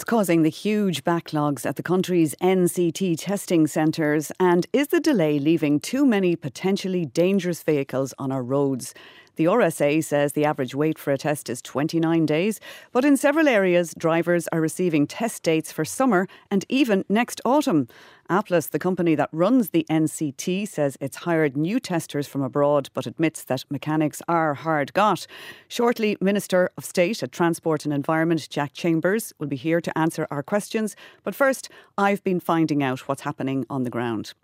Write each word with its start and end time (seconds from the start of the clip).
What's 0.00 0.08
causing 0.08 0.44
the 0.44 0.48
huge 0.48 1.04
backlogs 1.04 1.66
at 1.66 1.76
the 1.76 1.82
country's 1.82 2.34
NCT 2.36 3.16
testing 3.18 3.66
centres? 3.66 4.32
And 4.40 4.66
is 4.72 4.88
the 4.88 4.98
delay 4.98 5.38
leaving 5.38 5.78
too 5.78 6.06
many 6.06 6.36
potentially 6.36 7.04
dangerous 7.04 7.62
vehicles 7.62 8.14
on 8.18 8.32
our 8.32 8.42
roads? 8.42 8.94
The 9.36 9.44
RSA 9.44 10.02
says 10.02 10.32
the 10.32 10.46
average 10.46 10.74
wait 10.74 10.98
for 10.98 11.12
a 11.12 11.18
test 11.18 11.50
is 11.50 11.60
29 11.60 12.24
days, 12.24 12.60
but 12.92 13.04
in 13.04 13.18
several 13.18 13.46
areas, 13.46 13.92
drivers 13.92 14.48
are 14.48 14.60
receiving 14.62 15.06
test 15.06 15.42
dates 15.42 15.70
for 15.70 15.84
summer 15.84 16.28
and 16.50 16.64
even 16.70 17.04
next 17.10 17.42
autumn. 17.44 17.86
Applus, 18.30 18.68
the 18.68 18.78
company 18.78 19.16
that 19.16 19.28
runs 19.32 19.70
the 19.70 19.84
NCT, 19.90 20.68
says 20.68 20.96
it's 21.00 21.16
hired 21.16 21.56
new 21.56 21.80
testers 21.80 22.28
from 22.28 22.42
abroad, 22.42 22.88
but 22.94 23.04
admits 23.04 23.42
that 23.42 23.64
mechanics 23.68 24.22
are 24.28 24.54
hard 24.54 24.92
got. 24.92 25.26
Shortly, 25.66 26.16
Minister 26.20 26.70
of 26.78 26.84
State 26.84 27.24
at 27.24 27.32
Transport 27.32 27.84
and 27.84 27.92
Environment, 27.92 28.48
Jack 28.48 28.72
Chambers, 28.72 29.32
will 29.40 29.48
be 29.48 29.56
here 29.56 29.80
to 29.80 29.98
answer 29.98 30.28
our 30.30 30.44
questions. 30.44 30.94
But 31.24 31.34
first, 31.34 31.68
I've 31.98 32.22
been 32.22 32.38
finding 32.38 32.84
out 32.84 33.08
what's 33.08 33.22
happening 33.22 33.66
on 33.68 33.82
the 33.82 33.90
ground. 33.90 34.34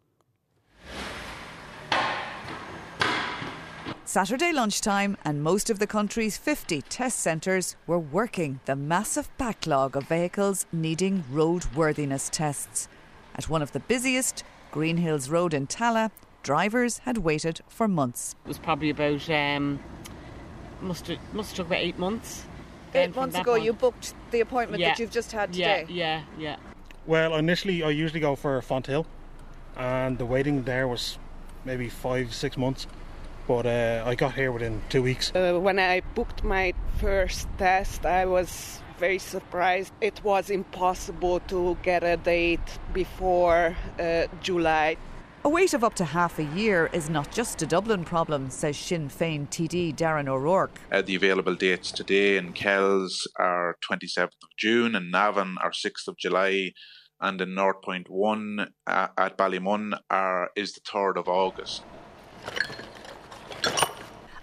Saturday 4.04 4.52
lunchtime, 4.52 5.16
and 5.24 5.44
most 5.44 5.70
of 5.70 5.78
the 5.78 5.86
country's 5.86 6.36
50 6.36 6.82
test 6.82 7.20
centres 7.20 7.76
were 7.86 8.00
working 8.00 8.58
the 8.64 8.74
massive 8.74 9.28
backlog 9.38 9.94
of 9.94 10.08
vehicles 10.08 10.66
needing 10.72 11.22
roadworthiness 11.32 12.28
tests. 12.32 12.88
At 13.36 13.50
one 13.50 13.60
of 13.60 13.72
the 13.72 13.80
busiest, 13.80 14.44
Green 14.70 14.96
Hills 14.96 15.28
Road 15.28 15.52
in 15.52 15.66
Tallaght, 15.66 16.10
drivers 16.42 16.98
had 16.98 17.18
waited 17.18 17.60
for 17.68 17.86
months. 17.86 18.34
It 18.46 18.48
was 18.48 18.58
probably 18.58 18.88
about, 18.88 19.28
um, 19.28 19.78
must 20.80 21.08
have, 21.08 21.18
must 21.34 21.50
have 21.50 21.56
took 21.58 21.66
about 21.66 21.80
eight 21.80 21.98
months. 21.98 22.44
Eight 22.94 23.14
months 23.14 23.36
ago, 23.36 23.52
point. 23.52 23.64
you 23.64 23.74
booked 23.74 24.14
the 24.30 24.40
appointment 24.40 24.80
yeah. 24.80 24.88
that 24.88 24.98
you've 24.98 25.10
just 25.10 25.32
had 25.32 25.52
today? 25.52 25.84
Yeah, 25.86 26.22
yeah, 26.38 26.56
yeah. 26.56 26.56
Well, 27.04 27.36
initially, 27.36 27.82
I 27.82 27.90
usually 27.90 28.20
go 28.20 28.36
for 28.36 28.62
Fonthill, 28.62 29.04
and 29.76 30.16
the 30.16 30.24
waiting 30.24 30.62
there 30.62 30.88
was 30.88 31.18
maybe 31.66 31.90
five, 31.90 32.34
six 32.34 32.56
months 32.56 32.86
but 33.46 33.66
uh, 33.66 34.02
I 34.06 34.14
got 34.14 34.34
here 34.34 34.52
within 34.52 34.82
two 34.88 35.02
weeks. 35.02 35.32
Uh, 35.34 35.58
when 35.60 35.78
I 35.78 36.00
booked 36.14 36.42
my 36.44 36.74
first 36.98 37.48
test, 37.58 38.04
I 38.04 38.26
was 38.26 38.80
very 38.98 39.18
surprised. 39.18 39.92
It 40.00 40.22
was 40.24 40.50
impossible 40.50 41.40
to 41.48 41.76
get 41.82 42.02
a 42.02 42.16
date 42.16 42.78
before 42.92 43.76
uh, 44.00 44.26
July. 44.42 44.96
A 45.44 45.48
wait 45.48 45.74
of 45.74 45.84
up 45.84 45.94
to 45.94 46.04
half 46.04 46.40
a 46.40 46.44
year 46.44 46.90
is 46.92 47.08
not 47.08 47.30
just 47.30 47.62
a 47.62 47.66
Dublin 47.66 48.04
problem, 48.04 48.50
says 48.50 48.76
Sinn 48.76 49.08
Féin 49.08 49.48
TD 49.48 49.94
Darren 49.94 50.28
O'Rourke. 50.28 50.80
Uh, 50.90 51.02
the 51.02 51.14
available 51.14 51.54
dates 51.54 51.92
today 51.92 52.36
in 52.36 52.52
Kells 52.52 53.28
are 53.38 53.76
27th 53.88 54.42
of 54.42 54.48
June, 54.58 54.96
and 54.96 55.12
Navan 55.12 55.56
are 55.62 55.70
6th 55.70 56.08
of 56.08 56.16
July, 56.16 56.72
and 57.20 57.40
in 57.40 57.54
North 57.54 57.80
Point 57.82 58.10
1 58.10 58.66
uh, 58.88 59.08
at 59.16 59.38
Ballymun 59.38 59.96
are, 60.10 60.50
is 60.56 60.72
the 60.72 60.80
3rd 60.80 61.16
of 61.16 61.28
August. 61.28 61.84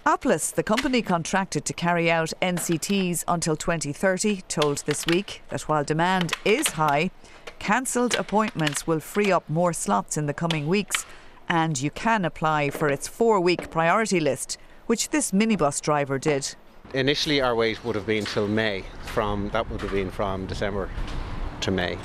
Applus, 0.06 0.50
the 0.50 0.62
company 0.62 1.00
contracted 1.00 1.64
to 1.64 1.72
carry 1.72 2.10
out 2.10 2.30
NCTs 2.42 3.24
until 3.26 3.56
2030, 3.56 4.42
told 4.48 4.78
this 4.84 5.06
week 5.06 5.42
that 5.48 5.62
while 5.62 5.82
demand 5.82 6.34
is 6.44 6.68
high, 6.68 7.10
cancelled 7.58 8.14
appointments 8.16 8.86
will 8.86 9.00
free 9.00 9.32
up 9.32 9.48
more 9.48 9.72
slots 9.72 10.18
in 10.18 10.26
the 10.26 10.34
coming 10.34 10.66
weeks, 10.66 11.06
and 11.48 11.80
you 11.80 11.90
can 11.90 12.26
apply 12.26 12.68
for 12.68 12.90
its 12.90 13.08
four 13.08 13.40
week 13.40 13.70
priority 13.70 14.20
list, 14.20 14.58
which 14.84 15.08
this 15.08 15.32
minibus 15.32 15.80
driver 15.80 16.18
did. 16.18 16.54
Initially, 16.92 17.40
our 17.40 17.54
wait 17.54 17.82
would 17.82 17.94
have 17.94 18.06
been 18.06 18.26
till 18.26 18.46
May, 18.46 18.84
from 19.06 19.48
that 19.54 19.70
would 19.70 19.80
have 19.80 19.92
been 19.92 20.10
from 20.10 20.44
December 20.44 20.90
to 21.62 21.70
May. 21.70 21.96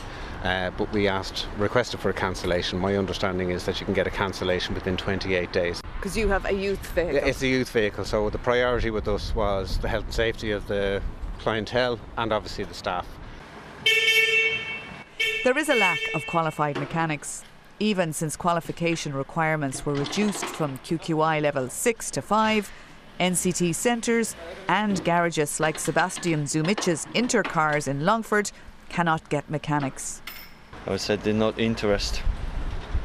Uh, 0.43 0.71
but 0.71 0.91
we 0.93 1.07
asked, 1.07 1.47
requested 1.57 1.99
for 1.99 2.09
a 2.09 2.13
cancellation. 2.13 2.79
My 2.79 2.95
understanding 2.95 3.51
is 3.51 3.65
that 3.65 3.79
you 3.79 3.85
can 3.85 3.93
get 3.93 4.07
a 4.07 4.11
cancellation 4.11 4.73
within 4.73 4.95
28 4.95 5.51
days. 5.51 5.81
Because 5.97 6.15
you 6.15 6.29
have 6.29 6.45
a 6.45 6.53
youth 6.53 6.85
vehicle? 6.91 7.27
It's 7.27 7.41
a 7.41 7.47
youth 7.47 7.69
vehicle, 7.71 8.05
so 8.05 8.29
the 8.29 8.37
priority 8.37 8.89
with 8.89 9.07
us 9.07 9.35
was 9.35 9.77
the 9.79 9.89
health 9.89 10.05
and 10.05 10.13
safety 10.13 10.51
of 10.51 10.67
the 10.67 11.01
clientele 11.39 11.99
and 12.17 12.31
obviously 12.31 12.63
the 12.63 12.73
staff. 12.73 13.05
There 15.43 15.57
is 15.57 15.69
a 15.69 15.75
lack 15.75 15.99
of 16.13 16.25
qualified 16.27 16.77
mechanics. 16.77 17.43
Even 17.79 18.11
since 18.11 18.35
qualification 18.35 19.13
requirements 19.13 19.85
were 19.85 19.93
reduced 19.93 20.45
from 20.45 20.77
QQI 20.79 21.41
level 21.41 21.69
6 21.69 22.11
to 22.11 22.21
5, 22.21 22.71
NCT 23.19 23.75
centres 23.75 24.35
and 24.67 25.03
garages 25.03 25.59
like 25.59 25.79
Sebastian 25.79 26.45
Zumich's 26.45 27.05
Intercars 27.07 27.87
in 27.87 28.05
Longford 28.05 28.51
cannot 28.89 29.29
get 29.29 29.49
mechanics. 29.49 30.21
I 30.85 30.91
would 30.91 31.01
say 31.01 31.15
they're 31.15 31.33
not 31.33 31.59
interest, 31.59 32.21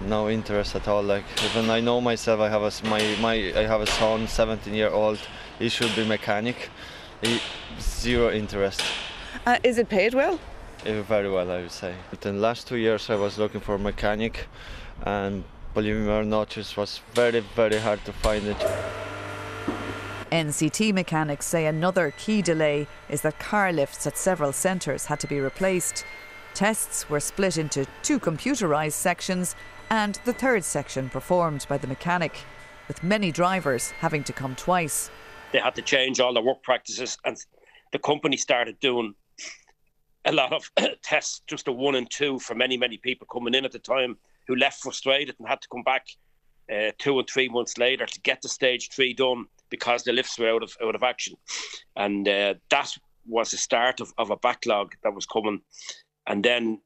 no 0.00 0.28
interest 0.28 0.74
at 0.74 0.88
all. 0.88 1.02
Like 1.02 1.24
even 1.44 1.70
I 1.70 1.80
know 1.80 2.00
myself, 2.00 2.40
I 2.40 2.48
have 2.48 2.62
a 2.62 2.88
my 2.88 3.16
my 3.20 3.34
I 3.56 3.66
have 3.66 3.80
a 3.80 3.86
son, 3.86 4.26
17 4.26 4.74
year 4.74 4.90
old. 4.90 5.18
He 5.58 5.68
should 5.68 5.94
be 5.94 6.04
mechanic. 6.04 6.70
He, 7.22 7.40
zero 7.80 8.30
interest. 8.30 8.82
Uh, 9.46 9.58
is 9.62 9.78
it 9.78 9.88
paid 9.88 10.14
well? 10.14 10.38
Uh, 10.86 11.02
very 11.02 11.30
well, 11.30 11.50
I 11.50 11.62
would 11.62 11.72
say. 11.72 11.94
But 12.10 12.26
in 12.26 12.36
the 12.36 12.40
last 12.40 12.68
two 12.68 12.76
years, 12.76 13.10
I 13.10 13.16
was 13.16 13.38
looking 13.38 13.60
for 13.60 13.74
a 13.74 13.78
mechanic, 13.78 14.46
and 15.02 15.44
believe 15.74 15.96
me 15.96 16.10
or 16.10 16.24
not, 16.24 16.56
it 16.56 16.76
was 16.76 17.00
very 17.14 17.40
very 17.40 17.78
hard 17.78 18.04
to 18.04 18.12
find 18.12 18.46
it. 18.46 19.03
NCT 20.34 20.92
mechanics 20.92 21.46
say 21.46 21.66
another 21.66 22.12
key 22.18 22.42
delay 22.42 22.88
is 23.08 23.20
that 23.20 23.38
car 23.38 23.72
lifts 23.72 24.04
at 24.04 24.18
several 24.18 24.52
centres 24.52 25.06
had 25.06 25.20
to 25.20 25.28
be 25.28 25.38
replaced. 25.38 26.04
Tests 26.54 27.08
were 27.08 27.20
split 27.20 27.56
into 27.56 27.86
two 28.02 28.18
computerised 28.18 28.94
sections 28.94 29.54
and 29.90 30.18
the 30.24 30.32
third 30.32 30.64
section 30.64 31.08
performed 31.08 31.64
by 31.68 31.78
the 31.78 31.86
mechanic, 31.86 32.36
with 32.88 33.04
many 33.04 33.30
drivers 33.30 33.92
having 34.00 34.24
to 34.24 34.32
come 34.32 34.56
twice. 34.56 35.08
They 35.52 35.60
had 35.60 35.76
to 35.76 35.82
change 35.82 36.18
all 36.18 36.34
their 36.34 36.42
work 36.42 36.64
practices, 36.64 37.16
and 37.24 37.36
the 37.92 38.00
company 38.00 38.36
started 38.36 38.80
doing 38.80 39.14
a 40.24 40.32
lot 40.32 40.52
of 40.52 40.68
tests, 41.04 41.42
just 41.46 41.68
a 41.68 41.72
one 41.72 41.94
and 41.94 42.10
two 42.10 42.40
for 42.40 42.56
many, 42.56 42.76
many 42.76 42.96
people 42.96 43.28
coming 43.32 43.54
in 43.54 43.64
at 43.64 43.70
the 43.70 43.78
time 43.78 44.16
who 44.48 44.56
left 44.56 44.82
frustrated 44.82 45.36
and 45.38 45.46
had 45.46 45.60
to 45.60 45.68
come 45.68 45.84
back 45.84 46.08
uh, 46.74 46.90
two 46.98 47.20
and 47.20 47.30
three 47.30 47.48
months 47.48 47.78
later 47.78 48.04
to 48.04 48.20
get 48.22 48.42
the 48.42 48.48
stage 48.48 48.90
three 48.90 49.14
done 49.14 49.46
because 49.70 50.04
the 50.04 50.12
lifts 50.12 50.38
were 50.38 50.50
out 50.50 50.62
of 50.62 50.76
out 50.82 50.94
of 50.94 51.02
action, 51.02 51.34
and 51.96 52.28
uh, 52.28 52.54
that 52.70 52.90
was 53.26 53.50
the 53.50 53.56
start 53.56 54.00
of, 54.00 54.12
of 54.18 54.30
a 54.30 54.36
backlog 54.36 54.94
that 55.02 55.14
was 55.14 55.26
coming, 55.26 55.60
and 56.26 56.44
then 56.44 56.80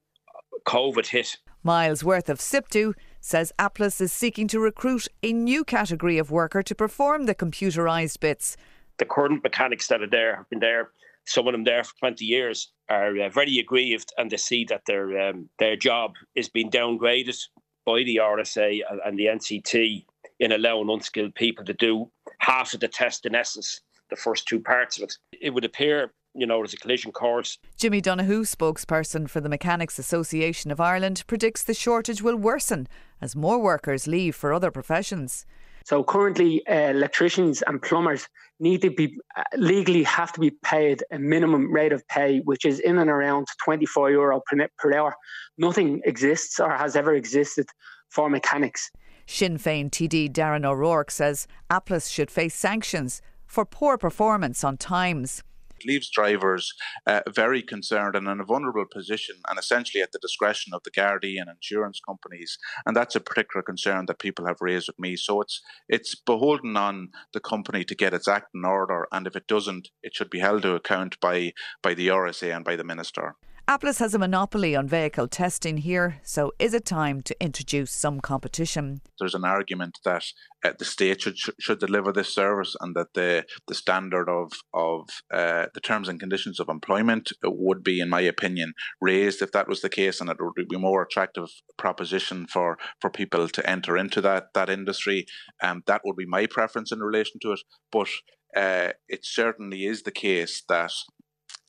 COVID 0.67 1.07
hit. 1.07 1.37
Miles 1.63 2.05
Worth 2.05 2.29
of 2.29 2.39
SIPTU 2.39 2.95
says 3.21 3.53
Applus 3.59 4.01
is 4.01 4.13
seeking 4.13 4.47
to 4.49 4.61
recruit 4.61 5.09
a 5.23 5.33
new 5.33 5.65
category 5.65 6.19
of 6.19 6.31
worker 6.31 6.63
to 6.63 6.75
perform 6.75 7.27
the 7.27 7.35
computerised 7.35 8.21
bits. 8.21 8.57
The 8.99 9.05
current 9.05 9.43
mechanics 9.43 9.89
that 9.89 10.03
are 10.03 10.09
there 10.09 10.37
have 10.37 10.49
been 10.51 10.61
there, 10.61 10.91
some 11.27 11.47
of 11.47 11.53
them 11.53 11.65
there 11.65 11.85
for 11.85 11.95
20 11.99 12.25
years, 12.25 12.73
are 12.89 13.19
uh, 13.19 13.29
very 13.29 13.59
aggrieved 13.59 14.13
and 14.17 14.31
they 14.31 14.37
see 14.37 14.65
that 14.67 14.83
their 14.87 15.29
um, 15.29 15.49
their 15.59 15.77
job 15.77 16.13
is 16.35 16.49
being 16.49 16.71
downgraded 16.71 17.37
by 17.85 18.03
the 18.05 18.17
RSA 18.17 18.81
and 19.05 19.19
the 19.19 19.27
NCT 19.27 20.05
in 20.41 20.53
allowing 20.53 20.91
unskilled 20.91 21.35
people 21.35 21.65
to 21.65 21.75
do 21.75 22.11
half 22.49 22.73
of 22.73 22.81
the 22.81 22.89
test 22.89 23.27
in 23.27 23.35
essence, 23.35 23.81
the 24.11 24.17
first 24.17 24.49
two 24.49 24.61
parts 24.61 24.97
of 24.97 25.05
it. 25.05 25.15
It 25.41 25.51
would 25.51 25.65
appear 25.65 26.13
you 26.35 26.47
know, 26.47 26.59
there's 26.59 26.75
a 26.75 26.77
collision 26.77 27.11
course. 27.11 27.59
Jimmy 27.77 28.01
Donoghue, 28.01 28.45
spokesperson 28.45 29.29
for 29.29 29.41
the 29.41 29.49
Mechanics 29.49 29.99
Association 29.99 30.71
of 30.71 30.79
Ireland, 30.79 31.25
predicts 31.27 31.65
the 31.65 31.75
shortage 31.75 32.23
will 32.23 32.37
worsen 32.37 32.87
as 33.21 33.35
more 33.35 33.59
workers 33.59 34.07
leave 34.07 34.37
for 34.37 34.53
other 34.53 34.71
professions. 34.71 35.47
So 35.85 36.05
currently, 36.05 36.65
uh, 36.69 36.91
electricians 36.91 37.63
and 37.63 37.81
plumbers 37.83 38.29
need 38.61 38.83
to 38.83 38.91
be 38.91 39.17
uh, 39.37 39.43
legally 39.57 40.03
have 40.05 40.33
to 40.35 40.41
be 40.41 40.51
paid 40.63 41.03
a 41.11 41.19
minimum 41.19 41.73
rate 41.73 41.93
of 41.93 42.07
pay, 42.09 42.41
which 42.41 42.65
is 42.65 42.79
in 42.81 42.99
and 42.99 43.11
around 43.11 43.49
24 43.65 44.11
euro 44.11 44.41
per, 44.47 44.69
per 44.77 44.95
hour. 44.95 45.17
Nothing 45.57 46.03
exists 46.05 46.61
or 46.61 46.71
has 46.71 46.95
ever 46.95 47.15
existed 47.15 47.67
for 48.11 48.29
mechanics. 48.29 48.91
Sinn 49.31 49.59
Féin 49.59 49.91
TD 49.91 50.33
Darren 50.33 50.65
O'Rourke 50.65 51.11
says 51.11 51.47
Applus 51.71 52.09
should 52.09 52.31
face 52.31 52.55
sanctions 52.55 53.21
for 53.47 53.67
poor 53.67 53.99
performance 53.99 54.65
on 54.65 54.79
times. 54.79 55.45
It 55.79 55.87
leaves 55.87 56.11
drivers 56.11 56.73
uh, 57.07 57.21
very 57.29 57.63
concerned 57.63 58.17
and 58.17 58.27
in 58.27 58.41
a 58.41 58.45
vulnerable 58.45 58.87
position 58.91 59.37
and 59.49 59.59
essentially 59.59 60.03
at 60.03 60.13
the 60.13 60.19
discretion 60.19 60.73
of 60.73 60.83
the 60.83 60.91
Gardaí 60.91 61.37
and 61.39 61.49
insurance 61.49 62.01
companies. 62.05 62.59
And 62.87 62.97
that's 62.97 63.15
a 63.15 63.21
particular 63.21 63.63
concern 63.63 64.07
that 64.07 64.19
people 64.19 64.47
have 64.47 64.63
raised 64.63 64.89
with 64.89 64.99
me. 64.99 65.15
So 65.15 65.43
it's 65.43 65.61
it's 65.89 66.15
beholden 66.15 66.77
on 66.77 67.11
the 67.33 67.41
company 67.41 67.85
to 67.85 67.95
get 67.95 68.15
its 68.15 68.27
act 68.27 68.49
in 68.55 68.65
order. 68.65 69.07
And 69.13 69.27
if 69.27 69.37
it 69.37 69.47
doesn't, 69.47 69.89
it 70.03 70.17
should 70.17 70.31
be 70.31 70.41
held 70.41 70.63
to 70.63 70.75
account 70.75 71.21
by, 71.21 71.53
by 71.83 71.93
the 71.95 72.09
RSA 72.09 72.57
and 72.57 72.65
by 72.65 72.77
the 72.77 72.83
Minister. 72.83 73.37
Applus 73.69 73.99
has 73.99 74.15
a 74.15 74.19
monopoly 74.19 74.75
on 74.75 74.89
vehicle 74.89 75.29
testing 75.29 75.77
here, 75.77 76.21
so 76.23 76.55
is 76.59 76.73
it 76.73 76.87
time 76.87 77.21
to 77.21 77.37
introduce 77.39 77.91
some 77.91 78.19
competition? 78.19 79.03
There's 79.19 79.35
an 79.35 79.45
argument 79.45 79.99
that 80.07 80.25
uh, 80.65 80.73
the 80.79 80.87
state 80.87 81.21
should 81.21 81.37
should 81.37 81.79
deliver 81.79 82.11
this 82.11 82.35
service, 82.35 82.75
and 82.81 82.97
that 82.97 83.13
the 83.13 83.45
the 83.67 83.75
standard 83.75 84.31
of 84.31 84.53
of 84.73 85.11
uh, 85.31 85.67
the 85.75 85.83
terms 85.83 86.09
and 86.09 86.19
conditions 86.19 86.59
of 86.59 86.71
employment 86.71 87.31
would 87.45 87.85
be, 87.85 88.01
in 88.01 88.09
my 88.09 88.23
opinion, 88.23 88.73
raised 89.03 89.43
if 89.43 89.53
that 89.53 89.69
was 89.69 89.83
the 89.83 89.91
case, 89.91 90.19
and 90.19 90.31
it 90.31 90.39
would 90.41 90.67
be 90.67 90.77
a 90.77 90.79
more 90.79 91.03
attractive 91.03 91.51
proposition 91.77 92.47
for 92.47 92.79
for 93.03 93.11
people 93.11 93.51
to 93.51 93.69
enter 93.69 93.99
into 93.99 94.23
that 94.23 94.55
that 94.55 94.71
industry. 94.71 95.27
Um, 95.63 95.83
that 95.87 96.01
would 96.07 96.17
be 96.17 96.25
my 96.25 96.47
preference 96.47 96.91
in 96.91 97.01
relation 97.01 97.39
to 97.43 97.53
it, 97.53 97.61
but. 97.93 98.09
Uh, 98.57 98.93
it 99.11 99.27
certainly 99.27 99.85
is 99.85 100.05
the 100.05 100.11
case 100.11 100.63
that 100.71 100.91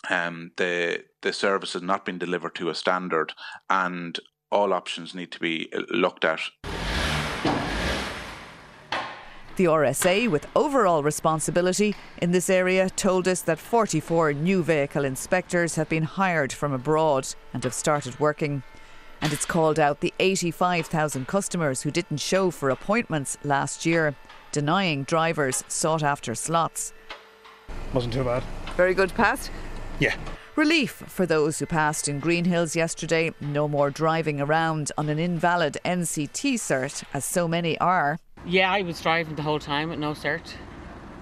um, 0.09 0.51
the 0.57 1.03
the 1.21 1.33
service 1.33 1.73
has 1.73 1.81
not 1.81 2.05
been 2.05 2.17
delivered 2.17 2.55
to 2.55 2.69
a 2.69 2.75
standard, 2.75 3.33
and 3.69 4.19
all 4.51 4.73
options 4.73 5.13
need 5.13 5.31
to 5.31 5.39
be 5.39 5.69
uh, 5.73 5.81
looked 5.89 6.23
at. 6.25 6.41
The 9.57 9.65
RSA, 9.65 10.29
with 10.29 10.47
overall 10.55 11.03
responsibility 11.03 11.93
in 12.21 12.31
this 12.31 12.49
area, 12.49 12.89
told 12.89 13.27
us 13.27 13.41
that 13.41 13.59
44 13.59 14.31
new 14.31 14.63
vehicle 14.63 15.03
inspectors 15.03 15.75
have 15.75 15.89
been 15.89 16.03
hired 16.03 16.53
from 16.53 16.71
abroad 16.71 17.27
and 17.53 17.61
have 17.65 17.73
started 17.73 18.17
working. 18.21 18.63
And 19.21 19.33
it's 19.33 19.45
called 19.45 19.77
out 19.77 19.99
the 19.99 20.13
85,000 20.17 21.27
customers 21.27 21.81
who 21.81 21.91
didn't 21.91 22.21
show 22.21 22.51
for 22.51 22.69
appointments 22.69 23.37
last 23.43 23.85
year, 23.85 24.15
denying 24.53 25.03
drivers 25.03 25.65
sought 25.67 26.03
after 26.03 26.35
slots. 26.35 26.93
Wasn't 27.93 28.13
too 28.13 28.23
bad. 28.23 28.43
Very 28.77 28.93
good 28.93 29.13
pass. 29.13 29.49
Yeah. 29.99 30.15
Relief 30.55 30.91
for 30.91 31.25
those 31.25 31.59
who 31.59 31.65
passed 31.65 32.07
in 32.07 32.19
Green 32.19 32.45
Hills 32.45 32.75
yesterday. 32.75 33.33
No 33.39 33.67
more 33.67 33.89
driving 33.89 34.41
around 34.41 34.91
on 34.97 35.07
an 35.09 35.19
invalid 35.19 35.77
NCT 35.85 36.55
cert, 36.55 37.03
as 37.13 37.23
so 37.23 37.47
many 37.47 37.77
are. 37.79 38.17
Yeah, 38.45 38.71
I 38.71 38.81
was 38.81 39.01
driving 39.01 39.35
the 39.35 39.41
whole 39.41 39.59
time 39.59 39.89
with 39.89 39.99
no 39.99 40.11
cert. 40.11 40.53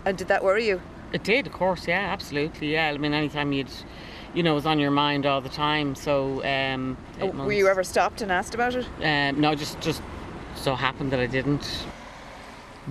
And 0.05 0.17
did 0.17 0.27
that 0.29 0.43
worry 0.43 0.67
you? 0.67 0.81
It 1.13 1.23
did, 1.23 1.47
of 1.47 1.53
course. 1.53 1.87
Yeah, 1.87 1.99
absolutely. 1.99 2.73
Yeah, 2.73 2.87
I 2.87 2.97
mean, 2.97 3.13
anytime 3.13 3.51
you'd, 3.51 3.69
you 4.33 4.43
know, 4.43 4.53
it 4.53 4.55
was 4.55 4.65
on 4.65 4.79
your 4.79 4.91
mind 4.91 5.25
all 5.25 5.41
the 5.41 5.49
time. 5.49 5.95
So, 5.95 6.43
um, 6.43 6.97
oh, 7.21 7.27
were 7.27 7.51
you 7.51 7.67
ever 7.67 7.83
stopped 7.83 8.21
and 8.21 8.31
asked 8.31 8.55
about 8.55 8.75
it? 8.75 8.85
Um, 9.03 9.39
no, 9.41 9.55
just 9.55 9.79
just 9.81 10.01
so 10.55 10.75
happened 10.75 11.11
that 11.11 11.19
I 11.19 11.27
didn't. 11.27 11.85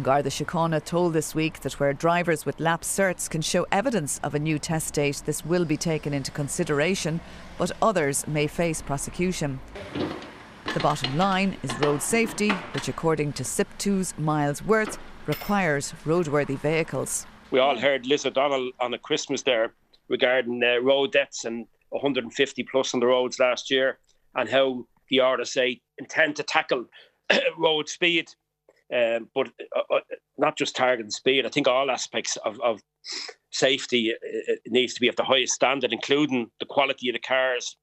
Garda 0.03 0.29
Síochána 0.29 0.85
told 0.85 1.15
this 1.15 1.35
week 1.35 1.61
that 1.61 1.81
where 1.81 1.95
drivers 1.95 2.45
with 2.45 2.61
lapsed 2.61 2.99
certs 2.99 3.31
can 3.31 3.41
show 3.41 3.67
evidence 3.73 4.21
of 4.23 4.35
a 4.35 4.39
new 4.39 4.59
test 4.59 4.93
date, 4.93 5.23
this 5.25 5.43
will 5.43 5.65
be 5.65 5.79
taken 5.79 6.13
into 6.13 6.31
consideration, 6.31 7.19
but 7.57 7.73
others 7.81 8.27
may 8.27 8.47
face 8.47 8.83
prosecution. 8.83 9.59
The 10.75 10.81
bottom 10.81 11.17
line 11.17 11.57
is 11.63 11.73
road 11.79 12.03
safety, 12.03 12.51
which, 12.51 12.89
according 12.89 13.33
to 13.35 13.45
SIPTU's 13.45 14.13
Miles 14.19 14.63
Worth, 14.63 14.99
requires 15.27 15.95
roadworthy 16.05 16.59
vehicles. 16.59 17.27
We 17.51 17.61
all 17.61 17.79
heard 17.79 18.05
Liz 18.05 18.27
O'Donnell 18.27 18.73
on 18.81 18.93
a 18.93 18.99
Christmas 18.99 19.43
there 19.43 19.73
regarding 20.09 20.63
uh, 20.63 20.77
road 20.83 21.13
deaths 21.13 21.47
and 21.47 21.67
150 21.89 22.63
plus 22.65 22.93
on 22.93 23.01
the 23.01 23.07
roads 23.07 23.39
last 23.39 23.71
year, 23.71 23.99
and 24.35 24.47
how 24.47 24.85
the 25.09 25.19
RSA 25.19 25.81
intend 25.97 26.37
to 26.37 26.43
tackle 26.43 26.85
road 27.57 27.89
speed 27.89 28.29
um, 28.95 29.29
but 29.35 29.49
uh, 29.77 29.95
uh, 29.95 30.01
not 30.39 30.57
just 30.57 30.77
targeting 30.77 31.11
speed. 31.11 31.47
I 31.47 31.49
think 31.49 31.69
all 31.69 31.91
aspects 31.91 32.37
of, 32.45 32.61
of 32.61 32.81
safety 33.51 34.13
uh, 34.13 34.53
uh, 34.53 34.57
needs 34.69 34.95
to 34.95 35.01
be 35.01 35.09
of 35.09 35.17
the 35.17 35.25
highest 35.25 35.55
standard, 35.55 35.93
including 35.93 36.51
the 36.61 36.67
quality 36.67 37.09
of 37.09 37.15
the 37.15 37.21
cars 37.21 37.77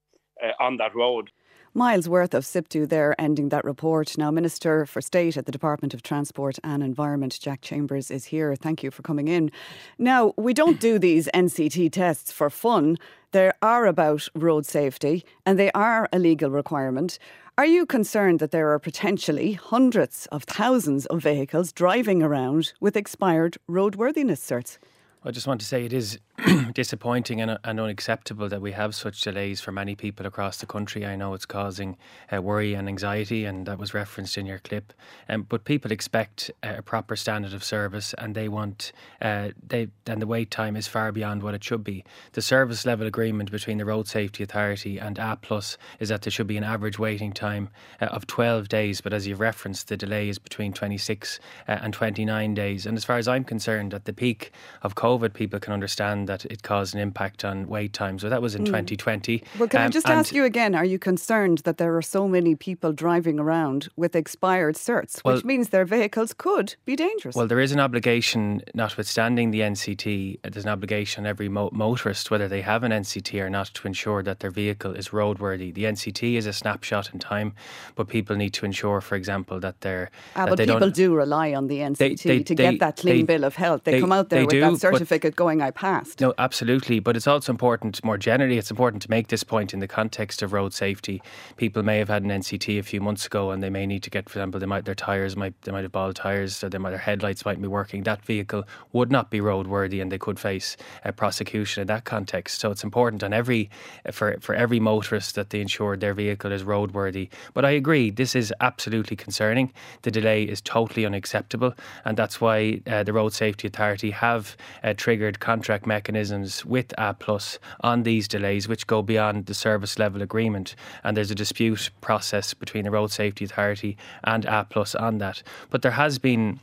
uh, 0.44 0.52
on 0.64 0.78
that 0.78 0.96
road. 0.96 1.30
Miles 1.76 2.08
worth 2.08 2.36
of 2.36 2.44
SIPTU 2.44 2.88
there 2.88 3.20
ending 3.20 3.50
that 3.50 3.66
report. 3.66 4.16
Now, 4.16 4.30
Minister 4.30 4.86
for 4.86 5.02
State 5.02 5.38
at 5.38 5.48
the 5.48 5.52
Department 5.52 5.96
of 5.96 6.04
Transport 6.04 6.60
and 6.64 6.84
Environment, 6.84 7.36
Jack 7.42 7.62
Chambers, 7.62 8.12
is 8.12 8.26
here. 8.26 8.56
Thank 8.56 8.84
you 8.84 8.92
for 8.92 9.02
coming 9.02 9.28
in. 9.28 9.50
Now, 9.98 10.36
we 10.38 10.54
don't 10.54 10.80
do 10.80 11.00
these 11.00 11.28
NCT 11.34 11.92
tests 11.92 12.32
for 12.32 12.52
fun. 12.52 13.00
They 13.34 13.52
are 13.64 13.88
about 13.88 14.30
road 14.36 14.64
safety 14.68 15.26
and 15.44 15.58
they 15.58 15.72
are 15.72 16.08
a 16.14 16.20
legal 16.20 16.52
requirement. 16.52 17.18
Are 17.58 17.66
you 17.66 17.88
concerned 17.88 18.40
that 18.40 18.52
there 18.52 18.72
are 18.72 18.78
potentially 18.78 19.54
hundreds 19.54 20.28
of 20.28 20.44
thousands 20.44 21.08
of 21.08 21.24
vehicles 21.24 21.72
driving 21.72 22.22
around 22.22 22.74
with 22.80 22.96
expired 22.96 23.58
roadworthiness 23.68 24.38
certs? 24.38 24.78
I 25.24 25.32
just 25.32 25.48
want 25.48 25.62
to 25.62 25.66
say 25.66 25.84
it 25.84 25.94
is 25.94 26.20
disappointing 26.74 27.40
and, 27.42 27.60
and, 27.64 27.80
unacceptable 27.80 28.50
that 28.50 28.60
we 28.60 28.72
have 28.72 28.96
such 28.96 29.22
delays 29.22 29.62
for 29.62 29.72
many 29.72 29.94
people 29.94 30.26
across 30.26 30.58
the 30.58 30.66
country. 30.66 31.06
I 31.06 31.16
know 31.16 31.36
it's 31.36 31.46
causing 31.46 31.96
uh, 32.34 32.42
worry 32.42 32.74
and 32.74 32.88
anxiety, 32.88 33.46
and 33.46 33.68
that 33.68 33.78
was 33.78 33.94
referenced 33.94 34.36
in 34.36 34.48
your 34.48 34.58
clip. 34.58 34.94
Um, 35.30 35.44
but 35.44 35.64
people 35.64 35.92
expect 35.92 36.50
a 36.64 36.82
proper 36.82 37.16
standard 37.16 37.54
of 37.54 37.64
service, 37.64 38.16
and 38.18 38.34
they 38.34 38.50
want 38.50 38.92
uh, 39.22 39.50
they 39.66 39.90
and 40.08 40.20
the 40.20 40.26
wait 40.26 40.50
time 40.50 40.76
is 40.76 40.88
far 40.88 41.12
beyond 41.12 41.44
what 41.44 41.54
it 41.54 41.64
should 41.64 41.84
be. 41.84 42.04
The 42.32 42.42
service 42.42 42.84
level 42.84 43.06
agreement 43.06 43.52
between 43.52 43.78
the 43.78 43.86
Road 43.86 44.08
Safety 44.08 44.44
Authority 44.44 44.98
and 44.98 45.18
Applus 45.18 45.78
is 46.00 46.10
that 46.10 46.24
there 46.24 46.32
should 46.32 46.48
be 46.48 46.58
an 46.58 46.64
average 46.64 46.98
waiting 46.98 47.32
time 47.32 47.70
uh, 48.02 48.06
of 48.06 48.26
12 48.26 48.70
days, 48.70 49.02
but 49.02 49.14
as 49.14 49.28
you've 49.28 49.40
referenced, 49.40 49.88
the 49.88 49.98
delay 49.98 50.30
is 50.30 50.40
between 50.40 50.74
26 50.74 51.40
uh, 51.68 51.72
and 51.82 51.94
29 51.94 52.56
days. 52.56 52.88
And 52.88 52.98
as 52.98 53.06
far 53.06 53.18
as 53.18 53.28
I'm 53.28 53.44
concerned, 53.44 53.94
at 53.94 54.06
the 54.06 54.14
peak 54.14 54.52
of 54.82 54.96
COVID, 54.96 55.34
people 55.34 55.60
can 55.60 55.74
understand 55.74 56.23
that 56.26 56.46
it 56.46 56.64
caused 56.64 56.94
an 56.94 57.02
impact 57.02 57.46
on 57.46 57.68
wait 57.68 57.94
times. 57.94 58.22
So 58.22 58.30
that 58.30 58.42
was 58.42 58.56
in 58.56 58.64
mm. 58.64 58.68
2020. 58.68 59.44
Well, 59.60 59.68
can 59.68 59.82
um, 59.82 59.88
I 59.88 59.90
just 59.90 60.10
ask 60.10 60.34
you 60.34 60.44
again? 60.44 60.76
Are 60.76 60.86
you 60.86 61.00
concerned 61.00 61.60
that 61.60 61.78
there 61.78 61.96
are 61.96 62.02
so 62.02 62.28
many 62.28 62.56
people 62.56 62.94
driving 62.94 63.40
around 63.40 63.90
with 63.96 64.16
expired 64.16 64.76
certs, 64.76 65.24
well, 65.24 65.36
which 65.36 65.46
means 65.46 65.70
their 65.70 65.86
vehicles 65.86 66.34
could 66.34 66.76
be 66.86 66.96
dangerous? 66.96 67.36
Well, 67.36 67.48
there 67.48 67.60
is 67.60 67.72
an 67.72 67.80
obligation, 67.80 68.62
notwithstanding 68.74 69.52
the 69.52 69.62
NCT, 69.62 70.40
there's 70.44 70.66
an 70.66 70.72
obligation 70.72 71.26
on 71.26 71.28
every 71.28 71.50
mo- 71.50 71.70
motorist, 71.72 72.32
whether 72.32 72.48
they 72.48 72.62
have 72.62 72.84
an 72.84 72.92
NCT 72.92 73.40
or 73.42 73.50
not, 73.50 73.68
to 73.74 73.88
ensure 73.88 74.24
that 74.24 74.40
their 74.40 74.52
vehicle 74.52 74.94
is 74.94 75.10
roadworthy. 75.10 75.74
The 75.74 75.84
NCT 75.84 76.36
is 76.36 76.46
a 76.46 76.54
snapshot 76.54 77.14
in 77.14 77.20
time, 77.20 77.54
but 77.96 78.08
people 78.08 78.36
need 78.36 78.54
to 78.54 78.66
ensure, 78.66 79.02
for 79.02 79.16
example, 79.16 79.60
that 79.60 79.82
they're. 79.82 80.10
Ah, 80.36 80.46
but 80.46 80.60
people 80.60 80.90
do 80.90 81.14
rely 81.14 81.54
on 81.54 81.68
the 81.68 81.80
NCT 81.80 81.98
they, 81.98 82.16
they, 82.16 82.44
to 82.44 82.56
they, 82.56 82.72
get 82.72 82.80
that 82.80 82.98
clean 82.98 83.26
bill 83.26 83.44
of 83.44 83.56
health. 83.56 83.84
They, 83.84 84.00
come 84.00 84.12
out 84.12 84.30
there 84.30 84.42
with 84.42 84.52
do, 84.52 84.60
that 84.62 84.78
certificate 84.80 85.36
going, 85.36 85.62
I 85.62 85.72
No, 86.20 86.34
absolutely. 86.38 87.00
But 87.00 87.18
it's 87.18 87.28
also 87.28 87.52
important, 87.52 88.04
more 88.04 88.18
generally, 88.18 88.58
it's 88.58 88.70
important 88.70 89.02
to 89.04 89.10
make 89.10 89.28
this 89.28 89.44
point 89.44 89.74
in 89.74 89.80
the 89.80 89.88
context 89.88 90.42
of 90.44 90.54
road 90.54 90.74
safety. 90.74 91.22
People 91.58 91.82
may 91.82 91.98
have 91.98 92.10
had 92.10 92.24
an 92.24 92.30
NCT 92.30 92.78
a 92.78 92.84
few 92.84 93.02
months 93.02 93.26
ago, 93.26 93.52
and 93.52 93.64
they 93.64 93.70
may 93.70 93.86
need 93.88 94.04
to 94.04 94.10
get, 94.10 94.30
for 94.30 94.40
example, 94.40 94.60
they 94.60 94.66
might 94.66 94.86
their 94.86 94.96
tires 94.96 95.36
might 95.36 95.60
they 95.64 95.72
might 95.72 95.84
have 95.84 95.92
bald 95.92 96.16
tires, 96.16 96.64
or 96.64 96.70
they 96.70 96.78
might, 96.78 96.92
their 96.92 97.00
headlights 97.00 97.46
might 97.46 97.60
be 97.62 97.68
working. 97.68 98.04
That 98.04 98.24
vehicle 98.24 98.66
would 98.92 99.12
not 99.12 99.32
be 99.32 99.40
roadworthy, 99.40 100.02
and 100.02 100.12
they 100.12 100.20
could 100.20 100.40
face 100.40 100.78
a 101.04 101.12
prosecution 101.12 101.82
in 101.82 101.88
that 101.88 102.04
context. 102.04 102.60
So 102.60 102.70
it's 102.70 102.84
important 102.84 103.24
on 103.24 103.34
every 103.34 103.70
for 104.12 104.38
for 104.40 104.54
every 104.54 104.80
motorist 104.80 105.34
that 105.36 105.50
they 105.50 105.62
ensure 105.62 105.98
their 105.98 106.14
vehicle 106.14 106.52
is 106.52 106.64
roadworthy. 106.64 107.30
But 107.54 107.66
I 107.66 107.72
agree, 107.72 108.12
this 108.12 108.36
is 108.36 108.54
absolutely 108.62 109.16
concerning. 109.16 109.74
The 110.04 110.12
delay 110.12 110.44
is 110.44 110.62
totally 110.62 111.06
unacceptable, 111.06 111.74
and 112.06 112.18
that's 112.18 112.40
why 112.40 112.82
uh, 112.86 113.04
the 113.04 113.14
Road 113.14 113.34
Safety 113.34 113.68
Authority 113.68 114.12
have 114.12 114.56
uh, 114.84 114.94
triggered 114.96 115.40
contract 115.40 115.88
mechanisms 115.88 116.03
mechanisms 116.04 116.66
with 116.66 116.94
Applus 116.98 117.58
on 117.80 118.04
these 118.04 118.28
delays, 118.28 118.68
which 118.68 118.88
go 118.88 119.02
beyond 119.02 119.46
the 119.46 119.54
service 119.54 119.98
level 119.98 120.22
agreement. 120.22 120.76
And 121.02 121.16
there's 121.16 121.32
a 121.32 121.36
dispute 121.36 121.92
process 122.02 122.54
between 122.54 122.84
the 122.84 122.92
Road 122.92 123.10
Safety 123.10 123.46
Authority 123.46 123.96
and 124.26 124.46
Applus 124.46 124.96
on 124.96 125.20
that. 125.20 125.42
But 125.70 125.82
there 125.82 125.92
has 125.92 126.20
been 126.20 126.60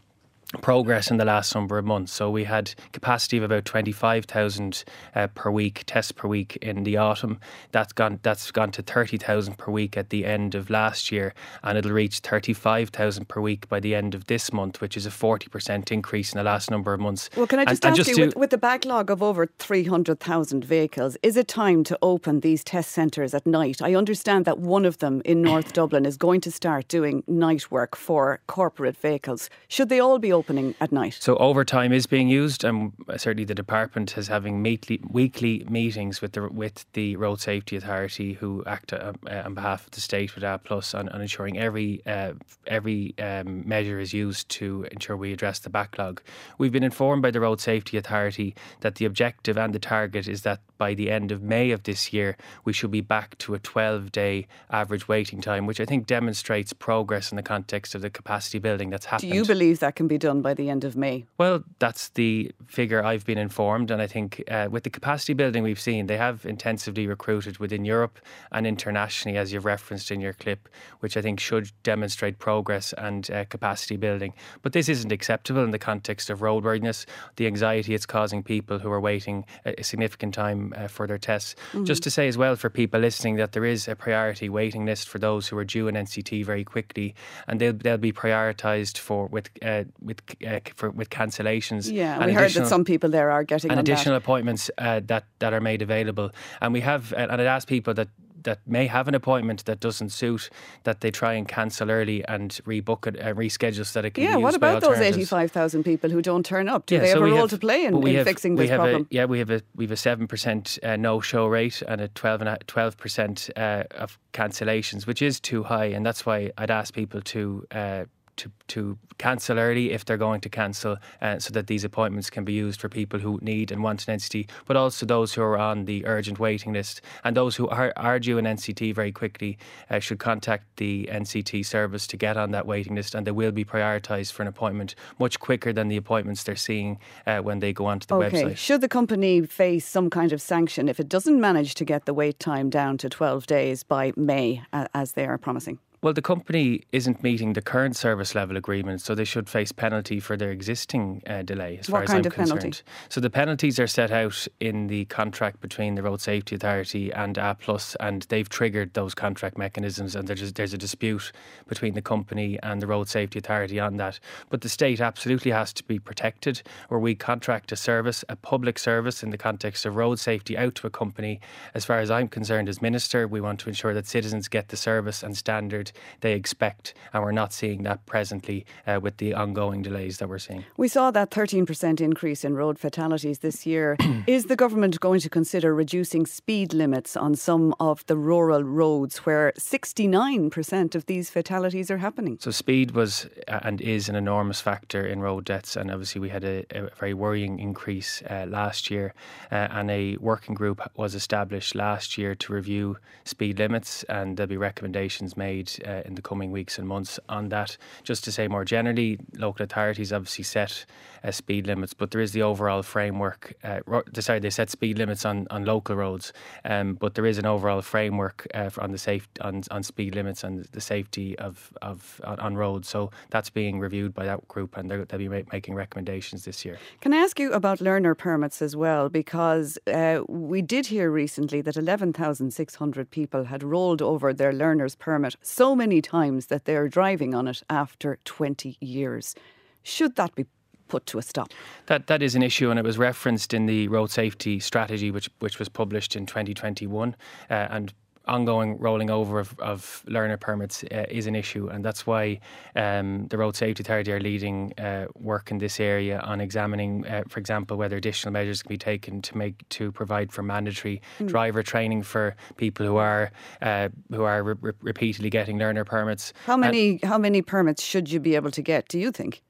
progress 0.63 1.11
in 1.11 1.17
the 1.17 1.25
last 1.25 1.55
number 1.55 1.79
of 1.79 1.85
months. 1.85 2.13
So 2.13 2.31
we 2.31 2.45
had 2.45 2.75
capacity 2.93 3.37
of 3.37 3.45
about 3.45 3.65
25,000 3.65 4.85
uh, 5.15 5.27
per 5.29 5.51
week, 5.51 5.85
tests 5.87 6.13
per 6.13 6.27
week 6.27 6.57
in 6.61 6.83
the 6.83 6.97
autumn. 6.97 7.39
That's 7.71 7.93
gone 7.93 8.19
that's 8.23 8.51
gone 8.51 8.73
to 8.73 8.83
30,000 8.83 9.57
per 9.57 9.71
week 9.71 9.97
at 9.97 10.11
the 10.11 10.25
end 10.25 10.55
of 10.55 10.69
last 10.69 11.13
year 11.13 11.35
and 11.63 11.79
it'll 11.79 11.93
reach 11.93 12.19
35,000 12.19 13.29
per 13.29 13.41
week 13.41 13.69
by 13.69 13.79
the 13.79 13.95
end 13.95 14.15
of 14.15 14.27
this 14.27 14.53
month, 14.53 14.81
which 14.81 14.97
is 14.97 15.07
a 15.07 15.11
40% 15.11 15.93
increase 15.93 16.33
in 16.33 16.39
the 16.39 16.45
last 16.45 16.71
number 16.71 16.93
of 16.93 17.01
months. 17.01 17.31
Well, 17.37 17.47
can 17.47 17.61
I 17.61 17.67
just 17.67 17.85
and, 17.85 17.93
ask 17.93 17.99
and 17.99 18.07
just 18.07 18.19
you, 18.19 18.27
with, 18.27 18.37
with 18.37 18.51
the 18.51 18.59
backlog 18.59 19.11
of 19.11 19.23
over 19.23 19.47
300,000 19.59 20.65
vehicles, 20.65 21.17
is 21.23 21.37
it 21.37 21.47
time 21.47 21.85
to 21.85 21.99
open 22.03 22.41
these 22.41 22.65
test 22.65 22.91
centres 22.91 23.35
at 23.35 23.47
night? 23.47 23.81
I 23.81 23.95
understand 23.95 24.47
that 24.47 24.59
one 24.59 24.85
of 24.85 24.99
them 24.99 25.23
in 25.25 25.43
North 25.43 25.73
Dublin 25.73 26.05
is 26.05 26.17
going 26.17 26.41
to 26.43 26.51
start 26.51 26.89
doing 26.89 27.23
night 27.29 27.71
work 27.71 27.95
for 27.95 28.41
corporate 28.49 28.97
vehicles. 28.97 29.49
Should 29.69 29.89
they 29.89 30.01
all 30.01 30.19
be 30.19 30.33
opening 30.41 30.75
at 30.81 30.91
night. 30.91 31.17
So 31.21 31.37
overtime 31.37 31.93
is 31.93 32.07
being 32.07 32.29
used, 32.29 32.65
and 32.65 32.93
certainly 33.17 33.45
the 33.45 33.55
department 33.55 34.17
is 34.17 34.29
having 34.29 34.63
weekly, 34.63 35.01
weekly 35.09 35.67
meetings 35.69 36.23
with 36.23 36.33
the 36.33 36.49
with 36.49 36.87
the 36.95 37.17
Road 37.17 37.41
Safety 37.41 37.77
Authority, 37.77 38.33
who 38.33 38.65
act 38.67 38.93
uh, 38.93 39.13
on 39.47 39.55
behalf 39.55 39.85
of 39.85 39.91
the 39.93 40.01
state 40.01 40.35
with 40.35 40.45
Applus 40.45 40.95
on, 40.99 41.09
on 41.11 41.21
ensuring 41.21 41.59
every 41.59 42.01
uh, 42.07 42.33
every 42.67 43.15
um, 43.19 43.69
measure 43.69 44.01
is 44.01 44.13
used 44.15 44.49
to 44.61 44.87
ensure 44.91 45.17
we 45.17 45.33
address 45.33 45.59
the 45.59 45.71
backlog. 45.71 46.23
We've 46.59 46.73
been 46.73 46.89
informed 46.93 47.23
by 47.23 47.31
the 47.31 47.41
Road 47.41 47.61
Safety 47.61 47.97
Authority 47.99 48.55
that 48.81 48.95
the 48.95 49.05
objective 49.05 49.59
and 49.59 49.75
the 49.75 49.79
target 49.79 50.27
is 50.27 50.43
that 50.43 50.61
by 50.79 50.95
the 50.95 51.11
end 51.11 51.31
of 51.31 51.43
May 51.43 51.71
of 51.73 51.83
this 51.83 52.13
year, 52.13 52.39
we 52.65 52.73
should 52.73 52.91
be 52.91 53.03
back 53.03 53.37
to 53.39 53.53
a 53.53 53.59
12 53.59 54.11
day 54.11 54.47
average 54.71 55.07
waiting 55.07 55.43
time, 55.43 55.67
which 55.67 55.81
I 55.81 55.85
think 55.85 56.07
demonstrates 56.07 56.73
progress 56.73 57.31
in 57.31 57.37
the 57.37 57.43
context 57.43 57.95
of 57.95 58.01
the 58.01 58.09
capacity 58.09 58.59
building 58.59 58.89
that's 58.89 59.05
happened. 59.05 59.31
Do 59.31 59.37
you 59.37 59.45
believe 59.45 59.81
that 59.81 59.95
can 59.97 60.09
be 60.09 60.17
done 60.17 60.30
by 60.39 60.55
the 60.55 60.71
end 60.71 60.85
of 60.85 60.97
May? 60.97 61.27
Well, 61.39 61.65
that's 61.81 62.11
the 62.11 62.53
figure 62.67 63.05
I've 63.05 63.27
been 63.27 63.39
informed. 63.39 63.91
And 63.91 64.01
I 64.01 64.07
think 64.07 64.43
uh, 64.49 64.69
with 64.71 64.85
the 64.85 64.91
capacity 64.91 65.35
building 65.35 65.63
we've 65.63 65.81
seen, 65.81 66.07
they 66.07 66.17
have 66.17 66.47
intensively 66.47 67.07
recruited 67.07 67.59
within 67.59 67.85
Europe 67.85 68.19
and 68.53 68.67
internationally, 68.67 69.37
as 69.37 69.53
you've 69.53 69.65
referenced 69.65 70.11
in 70.11 70.21
your 70.21 70.33
clip, 70.33 70.69
which 71.01 71.17
I 71.17 71.23
think 71.23 71.41
should 71.41 71.71
demonstrate 71.83 72.39
progress 72.39 72.93
and 72.93 73.29
uh, 73.31 73.45
capacity 73.47 73.97
building. 73.97 74.33
But 74.63 74.73
this 74.73 74.89
isn't 74.89 75.11
acceptable 75.11 75.65
in 75.65 75.73
the 75.73 75.79
context 75.79 76.31
of 76.31 76.39
roadworthiness, 76.39 77.07
the 77.37 77.47
anxiety 77.47 77.95
it's 77.95 78.07
causing 78.07 78.43
people 78.43 78.79
who 78.79 78.91
are 78.91 79.01
waiting 79.01 79.45
a 79.65 79.83
significant 79.83 80.35
time 80.35 80.73
uh, 80.77 80.87
for 80.87 81.07
their 81.07 81.19
tests. 81.19 81.57
Mm-hmm. 81.73 81.85
Just 81.85 82.03
to 82.05 82.11
say 82.11 82.29
as 82.29 82.39
well 82.39 82.57
for 82.57 82.71
people 82.71 83.01
listening 83.01 83.37
that 83.37 83.53
there 83.53 83.65
is 83.65 83.89
a 83.89 83.97
priority 83.97 84.49
waiting 84.49 84.87
list 84.87 85.09
for 85.09 85.19
those 85.19 85.49
who 85.49 85.57
are 85.59 85.65
due 85.65 85.89
an 85.89 85.95
NCT 85.95 86.45
very 86.45 86.65
quickly, 86.65 87.15
and 87.49 87.61
they'll 87.61 87.73
they'll 87.73 87.97
be 87.97 88.13
prioritised 88.13 88.99
for 88.99 89.27
with 89.27 89.51
uh, 89.63 89.85
with 90.01 90.20
uh, 90.47 90.61
for 90.75 90.91
with 90.91 91.11
cancellations. 91.11 91.91
Yeah, 91.91 92.25
we 92.25 92.33
heard 92.33 92.53
that 92.53 92.67
some 92.67 92.85
people 92.85 93.11
there 93.11 93.31
are 93.31 93.45
getting 93.45 93.71
and 93.71 93.81
additional 93.81 94.15
that. 94.15 94.23
appointments 94.23 94.71
uh, 94.79 95.01
that 95.07 95.25
that 95.39 95.53
are 95.53 95.61
made 95.61 95.83
available, 95.83 96.31
and 96.61 96.73
we 96.73 96.81
have 96.81 97.13
and 97.13 97.31
I'd 97.31 97.41
ask 97.41 97.69
people 97.69 97.95
that 97.95 98.09
that 98.45 98.61
may 98.67 98.87
have 98.87 99.09
an 99.09 99.15
appointment 99.15 99.65
that 99.67 99.81
doesn't 99.81 100.11
suit 100.11 100.51
that 100.85 101.01
they 101.01 101.11
try 101.11 101.35
and 101.35 101.49
cancel 101.49 101.91
early 101.91 102.25
and 102.27 102.61
rebook 102.67 103.07
it, 103.07 103.21
uh, 103.21 103.35
reschedule 103.35 103.85
so 103.85 104.01
that 104.01 104.07
it 104.07 104.11
can 104.13 104.25
yeah, 104.25 104.37
be 104.37 104.43
what 104.43 104.55
about 104.55 104.81
those 104.81 104.99
85,000 104.99 105.85
people 105.85 106.11
who 106.11 106.23
don't 106.23 106.45
turn 106.45 106.69
up? 106.69 106.87
Do 106.87 106.95
yeah, 106.95 107.01
they 107.03 107.09
have 107.09 107.19
so 107.19 107.25
a 107.25 107.31
role 107.31 107.41
have, 107.41 107.51
to 107.51 107.59
play 107.59 107.85
in, 107.85 108.07
in 108.07 108.15
have, 108.15 108.27
fixing 108.27 108.57
this 108.57 108.71
problem? 108.71 109.03
A, 109.03 109.15
yeah, 109.15 109.25
we 109.25 109.39
have 109.39 109.51
a 109.51 109.63
we 109.75 109.85
have 109.85 109.93
a 109.93 109.95
7% 109.95 110.85
uh, 110.85 110.97
no-show 110.97 111.47
rate 111.47 111.83
and 111.87 112.01
a 112.01 112.09
12 112.09 112.43
and 112.43 112.67
12% 112.67 113.51
uh, 113.57 113.85
of 113.97 114.19
cancellations, 114.33 115.07
which 115.07 115.23
is 115.23 115.41
too 115.41 115.63
high 115.63 115.87
and 115.87 116.05
that's 116.05 116.25
why 116.25 116.51
I'd 116.57 116.71
ask 116.71 116.95
people 116.95 117.21
to 117.23 117.67
uh, 117.71 118.05
to, 118.41 118.51
to 118.69 118.99
cancel 119.19 119.59
early 119.59 119.93
if 119.93 120.05
they're 120.05 120.17
going 120.17 120.41
to 120.41 120.49
cancel, 120.49 120.97
uh, 121.21 121.39
so 121.39 121.51
that 121.51 121.67
these 121.67 121.85
appointments 121.85 122.31
can 122.31 122.45
be 122.45 122.53
used 122.53 122.81
for 122.81 122.89
people 122.89 123.21
who 123.21 123.39
need 123.43 123.71
and 123.71 123.83
want 123.83 124.09
an 124.09 124.17
NCT, 124.17 124.49
but 124.67 124.77
also 124.77 125.07
those 125.07 125.35
who 125.35 125.43
are 125.43 125.59
on 125.59 125.85
the 125.85 126.07
urgent 126.07 126.39
waiting 126.39 126.73
list. 126.73 127.03
And 127.25 127.37
those 127.37 127.57
who 127.57 127.69
are, 127.69 127.93
are 127.97 128.19
due 128.19 128.39
an 128.39 128.47
NCT 128.47 128.95
very 128.95 129.13
quickly 129.13 129.59
uh, 129.91 129.99
should 129.99 130.19
contact 130.19 130.65
the 130.77 131.09
NCT 131.13 131.67
service 131.67 132.07
to 132.09 132.17
get 132.17 132.37
on 132.37 132.51
that 132.53 132.67
waiting 132.67 132.95
list, 132.95 133.15
and 133.15 133.27
they 133.27 133.31
will 133.31 133.53
be 133.53 133.65
prioritised 133.65 134.33
for 134.33 134.43
an 134.43 134.49
appointment 134.49 134.95
much 135.19 135.39
quicker 135.39 135.73
than 135.73 135.89
the 135.89 135.97
appointments 135.97 136.43
they're 136.43 136.57
seeing 136.57 136.99
uh, 137.27 137.39
when 137.39 137.59
they 137.61 137.73
go 137.73 137.87
onto 137.87 138.07
the 138.07 138.15
okay. 138.17 138.43
website. 138.43 138.57
Should 138.57 138.81
the 138.81 138.89
company 138.89 139.43
face 139.43 139.87
some 139.87 140.09
kind 140.11 140.33
of 140.33 140.41
sanction 140.41 140.89
if 140.89 140.99
it 140.99 141.09
doesn't 141.09 141.41
manage 141.41 141.75
to 141.75 141.85
get 141.85 142.07
the 142.07 142.15
wait 142.15 142.39
time 142.39 142.71
down 142.71 142.97
to 142.99 143.09
12 143.09 143.47
days 143.47 143.83
by 143.83 144.13
May, 144.17 144.63
as 144.73 145.13
they 145.13 145.27
are 145.27 145.39
promising? 145.39 145.79
Well, 146.03 146.15
the 146.15 146.23
company 146.23 146.85
isn't 146.93 147.23
meeting 147.23 147.53
the 147.53 147.61
current 147.61 147.95
service 147.95 148.35
level 148.35 148.57
agreement, 148.57 149.03
so 149.03 149.15
they 149.15 149.25
should 149.25 149.51
face 149.51 149.71
penalty 149.71 150.19
for 150.19 150.35
their 150.35 150.51
existing 150.51 151.23
uh, 151.27 151.43
delay, 151.43 151.77
as 151.79 151.91
what 151.91 151.99
far 151.99 152.03
as 152.05 152.11
I'm 152.11 152.23
concerned. 152.23 152.61
Penalty? 152.61 152.83
So 153.11 153.21
the 153.21 153.29
penalties 153.29 153.79
are 153.79 153.87
set 153.87 154.11
out 154.11 154.49
in 154.61 154.87
the 154.87 155.05
contract 155.07 155.61
between 155.61 155.97
the 155.97 156.03
Road 156.03 156.23
Safety 156.23 156.57
Authority 156.57 157.13
and 157.13 157.37
Applus, 157.37 157.97
and 158.01 158.23
they've 158.31 158.49
triggered 158.49 158.95
those 158.95 159.15
contract 159.15 159.59
mechanisms, 159.59 160.17
and 160.17 160.27
there's 160.27 160.51
there's 160.55 160.73
a 160.73 160.79
dispute 160.79 161.33
between 161.69 161.93
the 161.93 162.01
company 162.01 162.59
and 162.63 162.81
the 162.81 162.87
Road 162.87 163.11
Safety 163.11 163.39
Authority 163.39 163.79
on 163.79 163.99
that. 163.99 164.19
But 164.49 164.63
the 164.63 164.71
state 164.71 165.03
absolutely 165.03 165.51
has 165.51 165.75
to 165.75 165.85
be 165.85 165.99
protected, 165.99 166.63
where 166.89 167.01
we 167.01 167.15
contract 167.15 167.73
a 167.73 167.77
service, 167.77 168.25
a 168.31 168.37
public 168.37 168.79
service, 168.79 169.23
in 169.23 169.29
the 169.29 169.39
context 169.39 169.85
of 169.85 169.97
road 169.97 170.19
safety, 170.19 170.57
out 170.57 170.77
to 170.77 170.87
a 170.87 170.91
company. 170.91 171.41
As 171.75 171.85
far 171.85 171.99
as 171.99 172.11
I'm 172.11 172.29
concerned, 172.29 172.71
as 172.71 172.81
minister, 172.81 173.29
we 173.29 173.43
want 173.43 173.61
to 173.61 173.69
ensure 173.69 173.93
that 173.93 174.07
citizens 174.07 174.49
get 174.49 174.69
the 174.69 174.79
service 174.79 175.23
and 175.23 175.37
standard 175.37 175.90
they 176.21 176.33
expect, 176.33 176.95
and 177.13 177.23
we're 177.23 177.33
not 177.33 177.53
seeing 177.53 177.83
that 177.85 178.05
presently 178.07 178.67
uh, 178.87 179.01
with 179.01 179.17
the 179.19 179.35
ongoing 179.35 179.83
delays 179.83 180.19
that 180.19 180.29
we're 180.29 180.39
seeing. 180.39 180.65
We 180.77 180.89
saw 180.89 181.11
that 181.11 181.31
13% 181.31 182.01
increase 182.01 182.45
in 182.45 182.55
road 182.55 182.79
fatalities 182.79 183.41
this 183.41 183.67
year. 183.67 183.97
Is 184.27 184.47
the 184.47 184.57
government 184.57 185.01
going 185.01 185.21
to 185.21 185.31
consider 185.31 185.75
reducing 185.75 186.27
speed 186.27 186.73
limits 186.73 187.17
on 187.17 187.35
some 187.35 187.75
of 187.81 188.05
the 188.07 188.17
rural 188.17 188.63
roads 188.63 189.19
where 189.19 189.53
69% 189.59 190.95
of 190.95 191.07
these 191.07 191.31
fatalities 191.31 191.91
are 191.91 191.99
happening? 191.99 192.39
So, 192.41 192.51
speed 192.51 192.93
was 192.93 193.29
uh, 193.49 193.61
and 193.63 193.81
is 193.81 194.09
an 194.09 194.17
enormous 194.17 194.61
factor 194.61 195.07
in 195.07 195.21
road 195.21 195.45
deaths, 195.45 195.77
and 195.77 195.91
obviously, 195.91 196.21
we 196.21 196.29
had 196.29 196.45
a, 196.45 196.65
a 196.71 196.91
very 196.99 197.15
worrying 197.15 197.59
increase 197.59 198.23
uh, 198.29 198.47
last 198.49 198.91
year. 198.91 199.15
Uh, 199.51 199.69
and 199.71 199.91
a 199.91 200.17
working 200.17 200.55
group 200.55 200.81
was 200.97 201.15
established 201.15 201.75
last 201.75 202.19
year 202.19 202.35
to 202.35 202.53
review 202.53 202.97
speed 203.25 203.59
limits, 203.59 204.03
and 204.05 204.37
there'll 204.37 204.49
be 204.49 204.57
recommendations 204.57 205.37
made 205.37 205.71
uh, 205.87 206.03
in 206.05 206.15
the 206.15 206.23
coming 206.23 206.51
weeks 206.51 206.79
and 206.79 206.87
months 206.87 207.19
on 207.29 207.49
that. 207.51 207.77
Just 208.03 208.25
to 208.25 208.33
say 208.33 208.49
more 208.49 208.65
generally, 208.65 209.19
local 209.37 209.65
authorities 209.65 210.13
obviously 210.13 210.45
set 210.45 210.85
uh, 211.25 211.31
speed 211.31 211.67
limits, 211.67 211.95
but 211.95 212.11
there 212.11 212.21
is 212.21 212.33
the 212.33 212.43
overall 212.43 212.83
framework. 212.83 213.55
Uh, 213.63 213.81
sorry, 214.21 214.41
they 214.41 214.51
set 214.51 214.71
speed 214.71 214.99
limits 214.99 215.25
on, 215.25 215.47
on 215.51 215.65
local 215.65 215.97
roads, 215.97 216.33
um, 216.65 216.95
but 216.95 217.15
there 217.15 217.27
is 217.27 217.39
an 217.39 217.47
overall 217.47 217.83
framework 217.83 218.47
uh, 218.55 218.71
on 218.79 218.93
the 218.93 218.99
safe 218.99 219.29
on, 219.41 219.63
on 219.71 219.83
speed 219.83 220.15
limits 220.15 220.45
and 220.45 220.65
the 220.73 220.81
safety 220.81 221.39
of, 221.39 221.73
of 221.83 222.21
on, 222.25 222.41
on 222.41 222.57
roads. 222.57 222.89
So 222.89 223.11
that's 223.31 223.51
being 223.51 223.79
reviewed 223.79 224.15
by 224.15 224.25
that 224.27 224.47
group, 224.49 224.77
and 224.77 224.91
they'll 224.91 225.19
be 225.19 225.29
making 225.29 225.75
recommendations 225.75 226.45
this 226.45 226.65
year. 226.65 226.79
Can 227.01 227.13
I 227.13 227.19
ask 227.19 227.39
you 227.39 227.53
about 227.53 227.81
learner 227.81 228.15
permits 228.15 228.63
as 228.63 228.77
well? 228.77 229.09
Because 229.09 229.79
uh, 229.87 230.21
we 230.29 230.63
did 230.63 230.87
hear 230.87 231.11
recently 231.11 231.61
that 231.63 231.77
11,600 231.77 233.11
people 233.11 233.45
had 233.45 233.63
rolled 233.63 234.03
over 234.03 234.33
their 234.33 234.53
learner's 234.53 234.95
permit 234.95 235.37
so 235.43 235.70
many 235.75 236.03
times 236.03 236.47
that 236.47 236.65
they're 236.65 236.89
driving 236.89 237.35
on 237.35 237.49
it 237.49 237.63
after 237.69 238.19
20 238.25 238.77
years. 238.81 239.35
Should 239.83 240.17
that 240.17 240.35
be 240.35 240.47
put 240.91 241.07
to 241.07 241.19
a 241.19 241.23
stop. 241.23 241.53
That 241.87 242.09
that 242.09 242.21
is 242.21 242.35
an 242.35 242.43
issue, 242.43 242.69
and 242.69 242.79
it 242.79 242.85
was 242.85 242.99
referenced 242.99 243.55
in 243.55 243.67
the 243.67 243.89
road 243.89 244.11
safety 244.11 244.61
strategy, 244.61 245.11
which 245.11 245.31
which 245.39 245.59
was 245.59 245.69
published 245.71 246.17
in 246.17 246.27
2021, 246.27 247.17
uh, 247.49 247.55
and 247.55 247.95
ongoing 248.31 248.79
rolling 248.79 249.11
over 249.11 249.39
of, 249.39 249.59
of 249.59 250.03
learner 250.07 250.37
permits 250.37 250.85
uh, 250.85 251.05
is 251.11 251.27
an 251.27 251.35
issue, 251.35 251.69
and 251.69 251.85
that's 251.85 252.07
why 252.07 252.39
um, 252.77 253.27
the 253.29 253.37
Road 253.37 253.57
Safety 253.57 253.83
Authority 253.83 254.13
are 254.13 254.21
leading 254.21 254.73
uh, 254.79 255.07
work 255.17 255.51
in 255.51 255.59
this 255.59 255.81
area 255.81 256.21
on 256.21 256.41
examining, 256.41 257.07
uh, 257.07 257.25
for 257.29 257.41
example, 257.41 257.77
whether 257.77 257.97
additional 257.97 258.33
measures 258.33 258.63
can 258.63 258.69
be 258.69 258.79
taken 258.79 259.21
to 259.23 259.37
make 259.37 259.69
to 259.71 259.93
provide 259.93 260.33
for 260.33 260.43
mandatory 260.43 261.03
mm. 261.19 261.29
driver 261.29 261.63
training 261.63 262.03
for 262.03 262.37
people 262.57 262.87
who 262.87 262.97
are 262.97 263.33
uh, 263.63 263.89
who 264.11 264.23
are 264.23 264.43
re- 264.43 264.73
repeatedly 264.81 265.31
getting 265.31 265.59
learner 265.59 265.85
permits. 265.85 266.33
How 266.47 266.57
many 266.57 267.01
how 267.03 267.19
many 267.19 267.43
permits 267.43 267.83
should 267.83 268.11
you 268.11 268.21
be 268.21 268.37
able 268.37 268.51
to 268.53 268.63
get? 268.63 268.89
Do 268.89 268.99
you 268.99 269.11
think? 269.11 269.43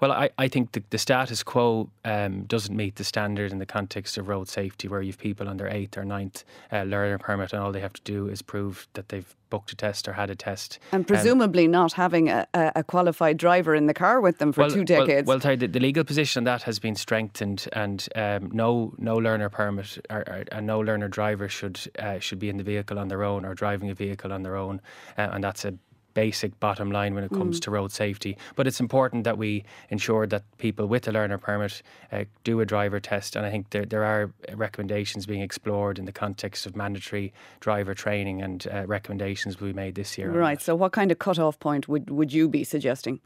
Well, 0.00 0.12
I, 0.12 0.30
I 0.38 0.48
think 0.48 0.72
the, 0.72 0.82
the 0.90 0.98
status 0.98 1.42
quo 1.42 1.90
um, 2.04 2.42
doesn't 2.44 2.74
meet 2.74 2.96
the 2.96 3.04
standard 3.04 3.52
in 3.52 3.58
the 3.58 3.66
context 3.66 4.18
of 4.18 4.28
road 4.28 4.48
safety, 4.48 4.88
where 4.88 5.02
you've 5.02 5.18
people 5.18 5.48
on 5.48 5.56
their 5.56 5.68
eighth 5.68 5.96
or 5.98 6.04
ninth 6.04 6.44
uh, 6.72 6.82
learner 6.82 7.18
permit, 7.18 7.52
and 7.52 7.62
all 7.62 7.72
they 7.72 7.80
have 7.80 7.92
to 7.94 8.02
do 8.02 8.28
is 8.28 8.42
prove 8.42 8.88
that 8.94 9.08
they've 9.08 9.34
booked 9.50 9.72
a 9.72 9.76
test 9.76 10.08
or 10.08 10.12
had 10.12 10.30
a 10.30 10.34
test. 10.34 10.78
And 10.92 11.00
um, 11.00 11.04
presumably 11.04 11.64
um, 11.66 11.72
not 11.72 11.92
having 11.94 12.28
a, 12.28 12.46
a, 12.54 12.84
qualified 12.84 13.36
driver 13.36 13.74
in 13.74 13.86
the 13.86 13.94
car 13.94 14.20
with 14.20 14.38
them 14.38 14.52
for 14.52 14.62
well, 14.62 14.70
two 14.70 14.84
decades. 14.84 15.26
Well, 15.26 15.36
well 15.36 15.40
sorry, 15.40 15.56
the, 15.56 15.66
the, 15.68 15.80
legal 15.80 16.04
position 16.04 16.40
on 16.40 16.44
that 16.44 16.62
has 16.62 16.78
been 16.78 16.94
strengthened, 16.94 17.66
and 17.72 18.06
um, 18.14 18.50
no 18.52 18.94
no 18.98 19.16
learner 19.16 19.48
permit 19.48 19.98
or, 20.10 20.20
or, 20.20 20.44
and 20.52 20.66
no 20.66 20.80
learner 20.80 21.08
driver 21.08 21.48
should 21.48 21.80
uh, 21.98 22.18
should 22.18 22.38
be 22.38 22.48
in 22.48 22.56
the 22.56 22.64
vehicle 22.64 22.98
on 22.98 23.08
their 23.08 23.22
own 23.22 23.44
or 23.44 23.54
driving 23.54 23.90
a 23.90 23.94
vehicle 23.94 24.32
on 24.32 24.42
their 24.42 24.56
own, 24.56 24.80
uh, 25.16 25.28
and 25.32 25.42
that's 25.42 25.64
a 25.64 25.74
basic 26.18 26.58
bottom 26.58 26.90
line 26.90 27.14
when 27.14 27.22
it 27.22 27.30
comes 27.30 27.58
mm. 27.58 27.62
to 27.62 27.70
road 27.70 27.92
safety. 27.92 28.36
But 28.56 28.66
it's 28.66 28.80
important 28.80 29.22
that 29.22 29.38
we 29.38 29.64
ensure 29.88 30.26
that 30.26 30.42
people 30.58 30.86
with 30.86 31.06
a 31.06 31.12
learner 31.12 31.38
permit 31.38 31.80
uh, 32.10 32.24
do 32.42 32.58
a 32.58 32.66
driver 32.66 32.98
test. 32.98 33.36
And 33.36 33.46
I 33.46 33.50
think 33.52 33.70
there, 33.70 33.84
there 33.84 34.02
are 34.02 34.32
recommendations 34.54 35.26
being 35.26 35.42
explored 35.42 35.96
in 35.96 36.06
the 36.06 36.12
context 36.24 36.66
of 36.66 36.74
mandatory 36.74 37.32
driver 37.60 37.94
training 37.94 38.42
and 38.42 38.66
uh, 38.66 38.84
recommendations 38.86 39.60
will 39.60 39.68
be 39.68 39.78
made 39.84 39.94
this 39.94 40.18
year. 40.18 40.32
Right. 40.32 40.60
So, 40.60 40.74
what 40.74 40.90
kind 40.90 41.12
of 41.12 41.20
cut-off 41.20 41.56
point 41.60 41.86
would, 41.86 42.10
would 42.10 42.32
you 42.32 42.48
be 42.48 42.64
suggesting? 42.64 43.20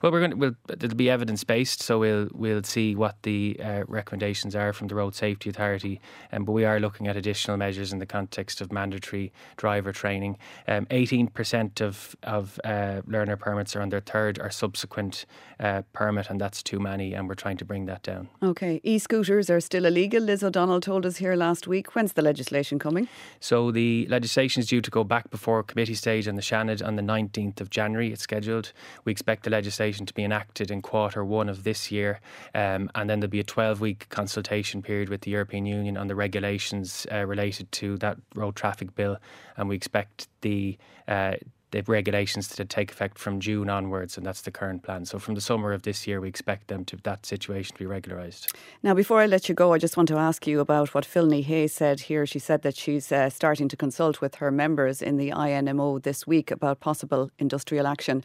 Well, 0.00 0.10
we're 0.10 0.20
going 0.20 0.30
to, 0.30 0.36
we'll, 0.36 0.56
it'll 0.70 0.96
be 0.96 1.10
evidence 1.10 1.44
based, 1.44 1.82
so 1.82 1.98
we'll 1.98 2.28
we'll 2.32 2.62
see 2.62 2.94
what 2.94 3.16
the 3.24 3.60
uh, 3.62 3.82
recommendations 3.86 4.56
are 4.56 4.72
from 4.72 4.88
the 4.88 4.94
Road 4.94 5.14
Safety 5.14 5.50
Authority. 5.50 6.00
Um, 6.32 6.44
but 6.46 6.52
we 6.52 6.64
are 6.64 6.80
looking 6.80 7.08
at 7.08 7.16
additional 7.16 7.56
measures 7.56 7.92
in 7.92 7.98
the 7.98 8.06
context 8.06 8.62
of 8.62 8.72
mandatory 8.72 9.32
driver 9.56 9.92
training. 9.92 10.38
Um, 10.66 10.86
18% 10.86 11.82
of 11.82 12.16
of 12.22 12.37
uh, 12.64 13.02
learner 13.06 13.36
permits 13.36 13.74
are 13.76 13.82
on 13.82 13.88
their 13.88 14.00
third 14.00 14.38
or 14.38 14.50
subsequent 14.50 15.26
uh, 15.60 15.82
permit, 15.92 16.30
and 16.30 16.40
that's 16.40 16.62
too 16.62 16.78
many, 16.78 17.14
and 17.14 17.28
we're 17.28 17.34
trying 17.34 17.56
to 17.56 17.64
bring 17.64 17.86
that 17.86 18.02
down. 18.02 18.28
Okay, 18.42 18.80
e 18.82 18.98
scooters 18.98 19.50
are 19.50 19.60
still 19.60 19.84
illegal. 19.84 20.22
Liz 20.22 20.42
O'Donnell 20.42 20.80
told 20.80 21.04
us 21.06 21.16
here 21.16 21.34
last 21.34 21.66
week. 21.66 21.94
When's 21.94 22.12
the 22.12 22.22
legislation 22.22 22.78
coming? 22.78 23.08
So 23.40 23.70
the 23.70 24.06
legislation 24.08 24.60
is 24.60 24.68
due 24.68 24.80
to 24.80 24.90
go 24.90 25.04
back 25.04 25.30
before 25.30 25.62
committee 25.62 25.94
stage 25.94 26.28
on 26.28 26.36
the 26.36 26.42
Seanad 26.42 26.86
on 26.86 26.96
the 26.96 27.02
19th 27.02 27.60
of 27.60 27.70
January. 27.70 28.12
It's 28.12 28.22
scheduled. 28.22 28.72
We 29.04 29.12
expect 29.12 29.44
the 29.44 29.50
legislation 29.50 30.06
to 30.06 30.14
be 30.14 30.24
enacted 30.24 30.70
in 30.70 30.82
quarter 30.82 31.24
one 31.24 31.48
of 31.48 31.64
this 31.64 31.90
year, 31.90 32.20
um, 32.54 32.90
and 32.94 33.08
then 33.08 33.20
there'll 33.20 33.30
be 33.30 33.40
a 33.40 33.44
12 33.44 33.80
week 33.80 34.08
consultation 34.08 34.82
period 34.82 35.08
with 35.08 35.22
the 35.22 35.30
European 35.30 35.66
Union 35.66 35.96
on 35.96 36.08
the 36.08 36.14
regulations 36.14 37.06
uh, 37.12 37.24
related 37.24 37.70
to 37.72 37.96
that 37.98 38.16
road 38.34 38.56
traffic 38.56 38.94
bill, 38.94 39.16
and 39.56 39.68
we 39.68 39.76
expect 39.76 40.28
the 40.42 40.78
uh, 41.06 41.34
the 41.70 41.82
regulations 41.86 42.48
to 42.48 42.64
take 42.64 42.90
effect 42.90 43.18
from 43.18 43.40
June 43.40 43.68
onwards, 43.68 44.16
and 44.16 44.26
that's 44.26 44.42
the 44.42 44.50
current 44.50 44.82
plan. 44.82 45.04
So 45.04 45.18
from 45.18 45.34
the 45.34 45.40
summer 45.40 45.72
of 45.72 45.82
this 45.82 46.06
year, 46.06 46.20
we 46.20 46.28
expect 46.28 46.68
them 46.68 46.84
to 46.86 46.96
that 47.02 47.26
situation 47.26 47.74
to 47.76 47.78
be 47.78 47.86
regularised. 47.86 48.52
Now, 48.82 48.94
before 48.94 49.20
I 49.20 49.26
let 49.26 49.48
you 49.48 49.54
go, 49.54 49.72
I 49.74 49.78
just 49.78 49.96
want 49.96 50.08
to 50.08 50.16
ask 50.16 50.46
you 50.46 50.60
about 50.60 50.94
what 50.94 51.04
Phil 51.04 51.26
Ní 51.26 51.44
Sheaghdha 51.44 51.70
said 51.70 52.00
here. 52.00 52.26
She 52.26 52.38
said 52.38 52.62
that 52.62 52.76
she's 52.76 53.12
uh, 53.12 53.30
starting 53.30 53.68
to 53.68 53.76
consult 53.76 54.20
with 54.20 54.36
her 54.36 54.50
members 54.50 55.02
in 55.02 55.16
the 55.16 55.30
INMO 55.30 56.02
this 56.02 56.26
week 56.26 56.50
about 56.50 56.80
possible 56.80 57.30
industrial 57.38 57.86
action. 57.86 58.24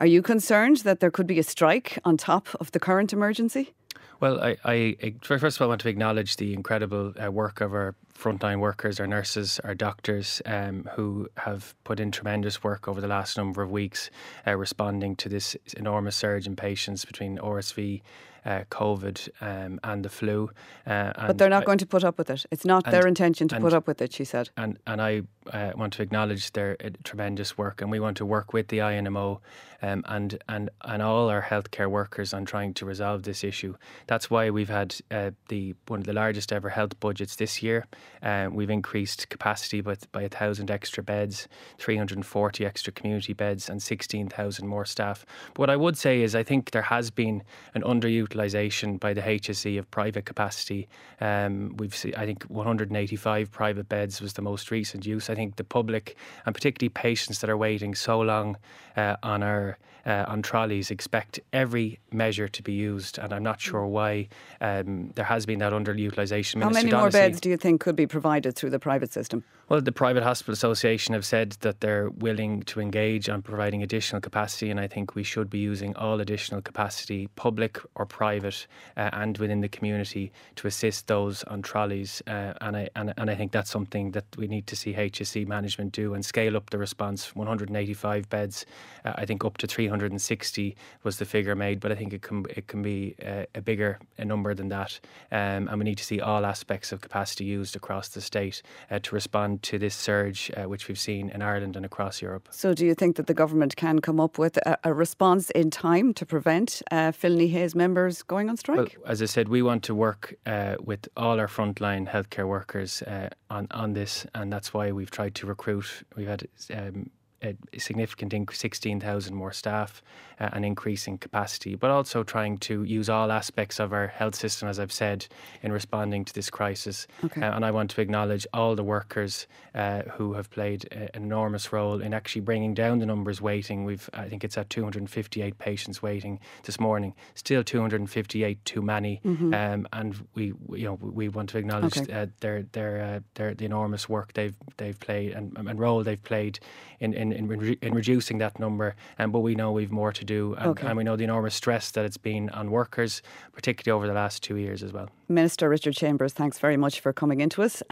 Are 0.00 0.06
you 0.06 0.22
concerned 0.22 0.78
that 0.78 1.00
there 1.00 1.10
could 1.10 1.26
be 1.26 1.40
a 1.40 1.42
strike 1.42 1.98
on 2.04 2.16
top 2.16 2.48
of 2.60 2.70
the 2.70 2.78
current 2.78 3.12
emergency? 3.12 3.74
Well, 4.20 4.40
I, 4.40 4.56
I, 4.64 5.14
first 5.22 5.56
of 5.56 5.62
all 5.62 5.68
I 5.68 5.70
want 5.70 5.80
to 5.82 5.88
acknowledge 5.88 6.36
the 6.36 6.52
incredible 6.52 7.14
uh, 7.22 7.30
work 7.30 7.60
of 7.60 7.72
our 7.72 7.94
frontline 8.16 8.58
workers, 8.58 8.98
our 8.98 9.06
nurses, 9.06 9.60
our 9.62 9.74
doctors, 9.74 10.42
um, 10.44 10.88
who 10.94 11.28
have 11.36 11.74
put 11.84 12.00
in 12.00 12.10
tremendous 12.10 12.64
work 12.64 12.88
over 12.88 13.00
the 13.00 13.06
last 13.06 13.36
number 13.36 13.62
of 13.62 13.70
weeks, 13.70 14.10
uh, 14.46 14.56
responding 14.56 15.14
to 15.16 15.28
this 15.28 15.56
enormous 15.76 16.16
surge 16.16 16.46
in 16.46 16.56
patients 16.56 17.04
between 17.04 17.38
RSV 17.38 18.02
uh, 18.44 18.64
COVID 18.70 19.28
um, 19.40 19.80
and 19.84 20.04
the 20.04 20.08
flu. 20.08 20.50
Uh, 20.86 21.12
but 21.26 21.38
they're 21.38 21.48
not 21.48 21.62
I, 21.62 21.66
going 21.66 21.78
to 21.78 21.86
put 21.86 22.04
up 22.04 22.18
with 22.18 22.30
it. 22.30 22.46
It's 22.50 22.64
not 22.64 22.84
and, 22.86 22.94
their 22.94 23.06
intention 23.06 23.48
to 23.48 23.56
and, 23.56 23.64
put 23.64 23.72
up 23.72 23.86
with 23.86 24.00
it, 24.00 24.12
she 24.12 24.24
said. 24.24 24.50
And 24.56 24.78
and 24.86 25.00
I 25.02 25.22
uh, 25.52 25.72
want 25.76 25.92
to 25.94 26.02
acknowledge 26.02 26.52
their 26.52 26.76
uh, 26.84 26.90
tremendous 27.04 27.58
work, 27.58 27.80
and 27.80 27.90
we 27.90 28.00
want 28.00 28.16
to 28.18 28.26
work 28.26 28.52
with 28.52 28.68
the 28.68 28.78
INMO 28.78 29.40
um, 29.82 30.04
and 30.08 30.42
and 30.48 30.70
and 30.82 31.02
all 31.02 31.28
our 31.28 31.42
healthcare 31.42 31.90
workers 31.90 32.32
on 32.32 32.44
trying 32.44 32.74
to 32.74 32.86
resolve 32.86 33.22
this 33.22 33.44
issue. 33.44 33.74
That's 34.06 34.30
why 34.30 34.50
we've 34.50 34.68
had 34.68 34.96
uh, 35.10 35.32
the 35.48 35.74
one 35.86 36.00
of 36.00 36.06
the 36.06 36.12
largest 36.12 36.52
ever 36.52 36.68
health 36.68 36.98
budgets 37.00 37.36
this 37.36 37.62
year. 37.62 37.86
Uh, 38.22 38.48
we've 38.50 38.70
increased 38.70 39.28
capacity 39.28 39.80
by 39.80 39.96
by 40.12 40.22
a 40.22 40.28
thousand 40.28 40.70
extra 40.70 41.02
beds, 41.02 41.48
340 41.78 42.64
extra 42.64 42.92
community 42.92 43.32
beds, 43.32 43.68
and 43.68 43.82
16,000 43.82 44.66
more 44.66 44.84
staff. 44.84 45.24
But 45.54 45.58
what 45.58 45.70
I 45.70 45.76
would 45.76 45.96
say 45.96 46.22
is, 46.22 46.34
I 46.34 46.42
think 46.42 46.70
there 46.70 46.82
has 46.82 47.10
been 47.10 47.42
an 47.74 47.82
underutilized 47.82 48.27
utilisation 48.28 48.98
by 48.98 49.14
the 49.14 49.22
HSE 49.22 49.78
of 49.78 49.90
private 49.90 50.24
capacity. 50.24 50.88
Um, 51.20 51.74
we've 51.78 51.94
seen, 51.94 52.14
I 52.16 52.26
think 52.26 52.44
185 52.44 53.50
private 53.50 53.88
beds 53.88 54.20
was 54.20 54.34
the 54.34 54.42
most 54.42 54.70
recent 54.70 55.06
use. 55.06 55.30
I 55.30 55.34
think 55.34 55.56
the 55.56 55.64
public 55.64 56.16
and 56.44 56.54
particularly 56.54 56.90
patients 56.90 57.40
that 57.40 57.50
are 57.50 57.56
waiting 57.56 57.94
so 57.94 58.20
long 58.20 58.56
uh, 58.96 59.16
on 59.22 59.42
our 59.42 59.78
uh, 60.06 60.24
on 60.26 60.40
trolleys 60.40 60.90
expect 60.90 61.38
every 61.52 61.98
measure 62.12 62.48
to 62.48 62.62
be 62.62 62.72
used, 62.72 63.18
and 63.18 63.30
I'm 63.30 63.42
not 63.42 63.60
sure 63.60 63.84
why 63.84 64.28
um, 64.60 65.10
there 65.16 65.24
has 65.24 65.44
been 65.44 65.58
that 65.58 65.74
underutilisation. 65.74 66.62
How 66.62 66.70
many 66.70 66.90
more 66.90 67.10
beds 67.10 67.40
do 67.40 67.50
you 67.50 67.58
think 67.58 67.82
could 67.82 67.96
be 67.96 68.06
provided 68.06 68.56
through 68.56 68.70
the 68.70 68.78
private 68.78 69.12
system? 69.12 69.44
Well, 69.68 69.82
the 69.82 69.92
Private 69.92 70.22
Hospital 70.22 70.54
Association 70.54 71.12
have 71.12 71.26
said 71.26 71.50
that 71.60 71.82
they're 71.82 72.08
willing 72.08 72.62
to 72.62 72.80
engage 72.80 73.28
on 73.28 73.42
providing 73.42 73.82
additional 73.82 74.18
capacity, 74.18 74.70
and 74.70 74.80
I 74.80 74.86
think 74.86 75.14
we 75.14 75.22
should 75.22 75.50
be 75.50 75.58
using 75.58 75.94
all 75.94 76.22
additional 76.22 76.62
capacity, 76.62 77.28
public 77.36 77.78
or 77.94 78.06
private, 78.06 78.66
uh, 78.96 79.10
and 79.12 79.36
within 79.36 79.60
the 79.60 79.68
community, 79.68 80.32
to 80.56 80.68
assist 80.68 81.06
those 81.06 81.44
on 81.44 81.60
trolleys. 81.60 82.22
Uh, 82.26 82.54
and 82.62 82.78
I 82.78 82.88
and, 82.96 83.12
and 83.18 83.28
I 83.28 83.34
think 83.34 83.52
that's 83.52 83.68
something 83.68 84.12
that 84.12 84.24
we 84.38 84.46
need 84.46 84.66
to 84.68 84.74
see 84.74 84.94
HSE 84.94 85.46
management 85.46 85.92
do 85.92 86.14
and 86.14 86.24
scale 86.24 86.56
up 86.56 86.70
the 86.70 86.78
response. 86.78 87.36
185 87.36 88.30
beds, 88.30 88.64
uh, 89.04 89.12
I 89.16 89.26
think 89.26 89.44
up 89.44 89.58
to 89.58 89.66
360 89.66 90.76
was 91.02 91.18
the 91.18 91.26
figure 91.26 91.54
made, 91.54 91.80
but 91.80 91.92
I 91.92 91.94
think 91.94 92.14
it 92.14 92.22
can 92.22 92.46
it 92.48 92.68
can 92.68 92.80
be 92.80 93.16
a, 93.20 93.46
a 93.54 93.60
bigger 93.60 93.98
a 94.16 94.24
number 94.24 94.54
than 94.54 94.70
that, 94.70 94.98
um, 95.30 95.68
and 95.68 95.76
we 95.76 95.84
need 95.84 95.98
to 95.98 96.04
see 96.04 96.22
all 96.22 96.46
aspects 96.46 96.90
of 96.90 97.02
capacity 97.02 97.44
used 97.44 97.76
across 97.76 98.08
the 98.08 98.22
state 98.22 98.62
uh, 98.90 98.98
to 99.00 99.14
respond 99.14 99.57
to 99.58 99.78
this 99.78 99.94
surge 99.94 100.50
uh, 100.56 100.64
which 100.64 100.88
we've 100.88 100.98
seen 100.98 101.30
in 101.30 101.42
Ireland 101.42 101.76
and 101.76 101.84
across 101.84 102.22
Europe. 102.22 102.48
So, 102.50 102.74
do 102.74 102.86
you 102.86 102.94
think 102.94 103.16
that 103.16 103.26
the 103.26 103.34
government 103.34 103.76
can 103.76 104.00
come 104.00 104.20
up 104.20 104.38
with 104.38 104.56
a, 104.58 104.78
a 104.84 104.94
response 104.94 105.50
in 105.50 105.70
time 105.70 106.14
to 106.14 106.26
prevent 106.26 106.82
uh, 106.90 107.12
Hayes 107.12 107.74
members 107.74 108.22
going 108.22 108.48
on 108.48 108.56
strike? 108.56 108.96
Well, 108.98 109.10
as 109.10 109.22
I 109.22 109.26
said, 109.26 109.48
we 109.48 109.62
want 109.62 109.82
to 109.84 109.94
work 109.94 110.34
uh, 110.46 110.76
with 110.80 111.08
all 111.16 111.38
our 111.40 111.48
frontline 111.48 112.08
healthcare 112.08 112.46
workers 112.46 113.02
uh, 113.02 113.28
on 113.50 113.66
on 113.70 113.92
this, 113.92 114.26
and 114.34 114.52
that's 114.52 114.72
why 114.74 114.92
we've 114.92 115.10
tried 115.10 115.34
to 115.36 115.46
recruit. 115.46 116.04
We've 116.16 116.28
had 116.28 116.48
um, 116.74 117.10
a 117.42 117.56
significant 117.78 118.32
increase, 118.32 118.58
16,000 118.60 119.34
more 119.34 119.52
staff, 119.52 120.02
uh, 120.40 120.48
an 120.52 120.64
increase 120.64 121.06
in 121.06 121.18
capacity, 121.18 121.74
but 121.74 121.90
also 121.90 122.22
trying 122.22 122.58
to 122.58 122.84
use 122.84 123.08
all 123.08 123.30
aspects 123.30 123.78
of 123.78 123.92
our 123.92 124.06
health 124.08 124.34
system, 124.34 124.68
as 124.68 124.78
I've 124.78 124.92
said, 124.92 125.26
in 125.62 125.72
responding 125.72 126.24
to 126.24 126.34
this 126.34 126.50
crisis. 126.50 127.06
Okay. 127.24 127.42
Uh, 127.42 127.54
and 127.54 127.64
I 127.64 127.70
want 127.70 127.90
to 127.90 128.00
acknowledge 128.00 128.46
all 128.52 128.74
the 128.74 128.84
workers 128.84 129.46
uh, 129.74 130.02
who 130.12 130.34
have 130.34 130.50
played 130.50 130.88
an 130.92 131.10
enormous 131.14 131.72
role 131.72 132.00
in 132.00 132.12
actually 132.14 132.42
bringing 132.42 132.74
down 132.74 132.98
the 132.98 133.06
numbers 133.06 133.40
waiting. 133.40 133.84
We've, 133.84 134.08
I 134.12 134.28
think 134.28 134.44
it's 134.44 134.58
at 134.58 134.70
258 134.70 135.58
patients 135.58 136.02
waiting 136.02 136.40
this 136.64 136.80
morning. 136.80 137.14
Still 137.34 137.62
258 137.62 138.64
too 138.64 138.82
many, 138.82 139.20
mm-hmm. 139.24 139.54
um, 139.54 139.88
and 139.92 140.26
we, 140.34 140.52
you 140.70 140.84
know, 140.84 140.98
we 141.00 141.28
want 141.28 141.50
to 141.50 141.58
acknowledge 141.58 141.98
okay. 141.98 142.12
Uh, 142.12 142.26
their 142.40 142.62
their 142.72 143.00
uh, 143.00 143.20
their 143.34 143.54
the 143.54 143.64
enormous 143.64 144.08
work 144.08 144.32
they've 144.34 144.54
they've 144.76 144.98
played 144.98 145.32
and, 145.32 145.56
and 145.56 145.78
role 145.78 146.02
they've 146.02 146.22
played 146.22 146.58
in 147.00 147.14
in 147.14 147.27
in, 147.32 147.50
in, 147.50 147.58
re- 147.58 147.78
in 147.82 147.94
reducing 147.94 148.38
that 148.38 148.58
number. 148.58 148.94
Um, 149.18 149.32
but 149.32 149.40
we 149.40 149.54
know 149.54 149.72
we've 149.72 149.92
more 149.92 150.12
to 150.12 150.24
do, 150.24 150.54
and, 150.54 150.68
okay. 150.68 150.86
and 150.86 150.96
we 150.96 151.04
know 151.04 151.16
the 151.16 151.24
enormous 151.24 151.54
stress 151.54 151.90
that 151.92 152.04
it's 152.04 152.16
been 152.16 152.50
on 152.50 152.70
workers, 152.70 153.22
particularly 153.52 153.96
over 153.96 154.06
the 154.06 154.14
last 154.14 154.42
two 154.42 154.56
years 154.56 154.82
as 154.82 154.92
well. 154.92 155.08
Minister 155.28 155.68
Richard 155.68 155.94
Chambers, 155.94 156.32
thanks 156.32 156.58
very 156.58 156.76
much 156.76 157.00
for 157.00 157.12
coming 157.12 157.40
into 157.40 157.62
us. 157.62 157.82